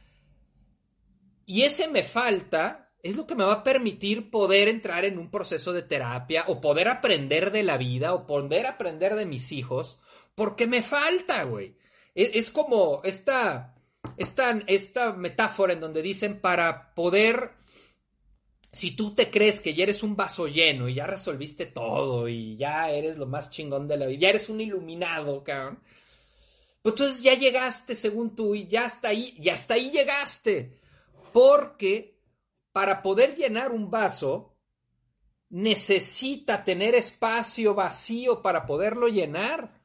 [1.46, 5.32] Y ese me falta es lo que me va a permitir poder entrar en un
[5.32, 10.00] proceso de terapia o poder aprender de la vida o poder aprender de mis hijos,
[10.36, 11.78] porque me falta, güey.
[12.14, 13.76] Es, es, como esta,
[14.18, 17.52] esta, esta metáfora en donde dicen para poder
[18.72, 22.56] si tú te crees que ya eres un vaso lleno y ya resolviste todo y
[22.56, 25.80] ya eres lo más chingón de la vida, ya eres un iluminado, cabrón.
[26.82, 30.80] Pues entonces ya llegaste según tú y ya hasta ahí, ya hasta ahí llegaste.
[31.34, 32.18] Porque
[32.72, 34.56] para poder llenar un vaso
[35.50, 39.82] necesita tener espacio vacío para poderlo llenar.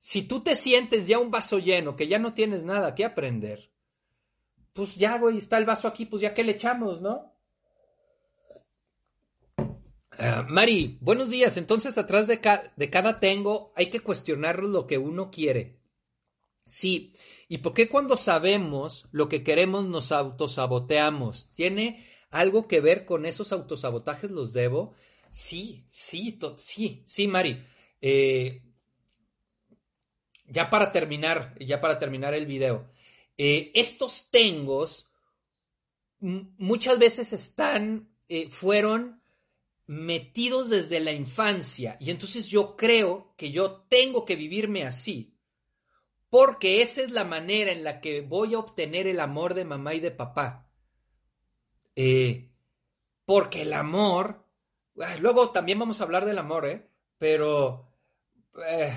[0.00, 3.70] Si tú te sientes ya un vaso lleno, que ya no tienes nada que aprender,
[4.72, 7.33] pues ya, güey, está el vaso aquí, pues ya que le echamos, ¿no?
[10.18, 11.56] Ah, Mari, buenos días.
[11.56, 15.80] Entonces, atrás de, cada tengo hay que cuestionar lo que uno quiere.
[16.66, 17.12] Sí.
[17.48, 21.50] ¿Y por qué cuando sabemos lo que queremos nos autosaboteamos?
[21.54, 24.94] ¿Tiene algo que ver con esos autosabotajes los debo?
[25.30, 27.64] Sí, sí, sí, sí, Mari.
[28.00, 28.62] Eh,
[30.46, 32.88] ya para terminar, ya para terminar el video.
[33.36, 35.10] Eh, estos tengos
[36.20, 39.23] muchas veces están, eh, fueron
[39.86, 45.34] metidos desde la infancia y entonces yo creo que yo tengo que vivirme así
[46.34, 49.94] porque esa es la manera en la que voy a obtener el amor de mamá
[49.94, 50.68] y de papá.
[51.94, 52.50] Eh,
[53.24, 54.44] porque el amor,
[55.20, 56.90] luego también vamos a hablar del amor, ¿eh?
[57.18, 57.88] Pero...
[58.68, 58.92] Eh,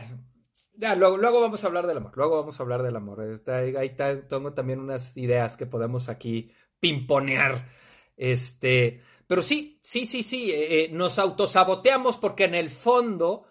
[0.73, 3.21] ya, luego, luego, vamos a hablar del amor, luego vamos a hablar del amor.
[3.21, 3.95] ahí,
[4.27, 7.69] tengo también unas ideas que podemos aquí pimponear.
[8.15, 13.45] Este, pero sí, sí, sí, sí, eh, eh, nos autosaboteamos porque en el fondo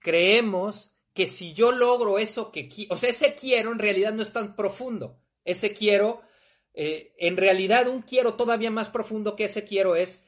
[0.00, 4.22] creemos que si yo logro eso que quiero, o sea, ese quiero en realidad no
[4.22, 5.20] es tan profundo.
[5.44, 6.22] Ese quiero,
[6.74, 10.24] eh, en realidad un quiero todavía más profundo que ese quiero es,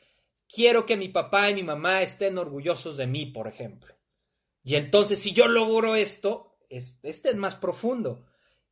[0.49, 3.95] quiero que mi papá y mi mamá estén orgullosos de mí, por ejemplo.
[4.65, 8.27] Y entonces, si yo logro esto, es, este es más profundo.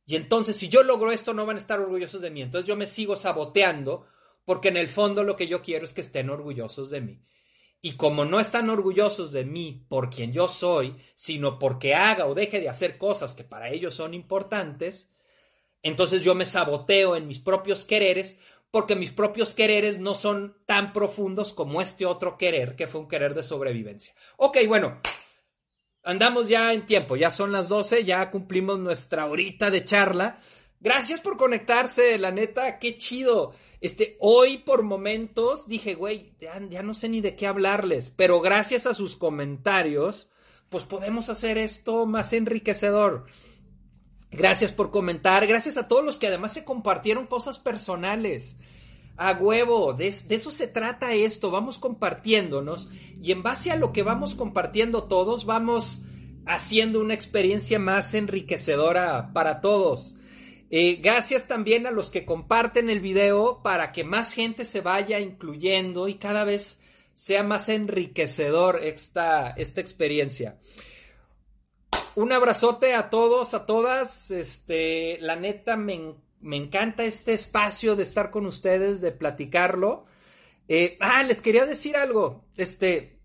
[0.05, 2.41] Y entonces, si yo logro esto, no van a estar orgullosos de mí.
[2.41, 4.05] Entonces yo me sigo saboteando
[4.45, 7.23] porque en el fondo lo que yo quiero es que estén orgullosos de mí.
[7.81, 12.35] Y como no están orgullosos de mí por quien yo soy, sino porque haga o
[12.35, 15.11] deje de hacer cosas que para ellos son importantes,
[15.81, 18.37] entonces yo me saboteo en mis propios quereres
[18.71, 23.09] porque mis propios quereres no son tan profundos como este otro querer, que fue un
[23.09, 24.13] querer de sobrevivencia.
[24.37, 25.01] Ok, bueno,
[26.03, 30.39] andamos ya en tiempo, ya son las 12, ya cumplimos nuestra horita de charla.
[30.81, 33.53] Gracias por conectarse, la neta, qué chido.
[33.81, 38.87] Este, hoy por momentos dije, güey, ya, no sé ni de qué hablarles, pero gracias
[38.87, 40.27] a sus comentarios,
[40.69, 43.25] pues podemos hacer esto más enriquecedor.
[44.31, 48.55] Gracias por comentar, gracias a todos los que además se compartieron cosas personales.
[49.17, 52.89] A huevo, de, de, eso se trata esto, vamos compartiéndonos
[53.21, 56.01] y en base a lo que vamos compartiendo todos, vamos
[56.47, 60.15] haciendo una experiencia más enriquecedora para todos.
[60.73, 65.19] Eh, gracias también a los que comparten el video para que más gente se vaya
[65.19, 66.79] incluyendo y cada vez
[67.13, 70.57] sea más enriquecedor esta, esta experiencia.
[72.15, 74.31] Un abrazote a todos, a todas.
[74.31, 80.05] Este, la neta, me, encanta este espacio de estar con ustedes, de platicarlo.
[80.69, 82.45] Eh, ah, les quería decir algo.
[82.55, 83.19] Este,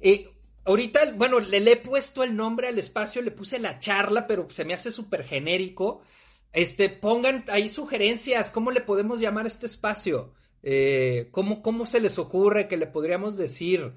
[0.00, 0.28] eh,
[0.64, 4.64] Ahorita, bueno, le, he puesto el nombre al espacio, le puse la charla, pero se
[4.64, 6.02] me hace súper genérico.
[6.52, 10.34] Este, pongan ahí sugerencias, ¿cómo le podemos llamar a este espacio?
[10.62, 13.94] Eh, ¿cómo, ¿Cómo se les ocurre que le podríamos decir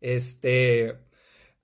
[0.00, 0.98] este,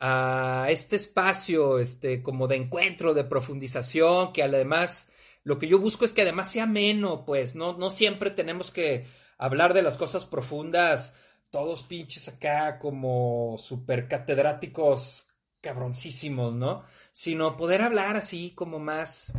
[0.01, 5.11] a este espacio este, como de encuentro, de profundización, que además
[5.45, 9.07] lo que yo busco es que además sea ameno, pues no, no siempre tenemos que
[9.39, 11.15] hablar de las cosas profundas
[11.53, 15.29] todos pinches acá como super catedráticos
[15.61, 16.83] cabroncísimos, ¿no?
[17.13, 19.35] Sino poder hablar así como más,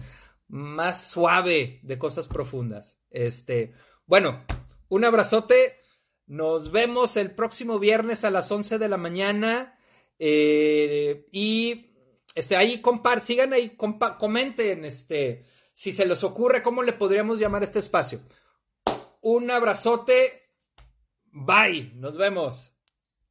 [0.48, 3.00] más suave de cosas profundas.
[3.10, 3.74] Este,
[4.06, 4.46] bueno,
[4.90, 5.80] un abrazote.
[6.28, 9.80] Nos vemos el próximo viernes a las 11 de la mañana.
[10.20, 11.96] Eh, y
[12.36, 13.76] este, ahí compar, sigan ahí,
[14.20, 18.22] comenten este, si se les ocurre cómo le podríamos llamar este espacio.
[19.20, 20.43] Un abrazote
[21.34, 22.73] Bye, nos vemos.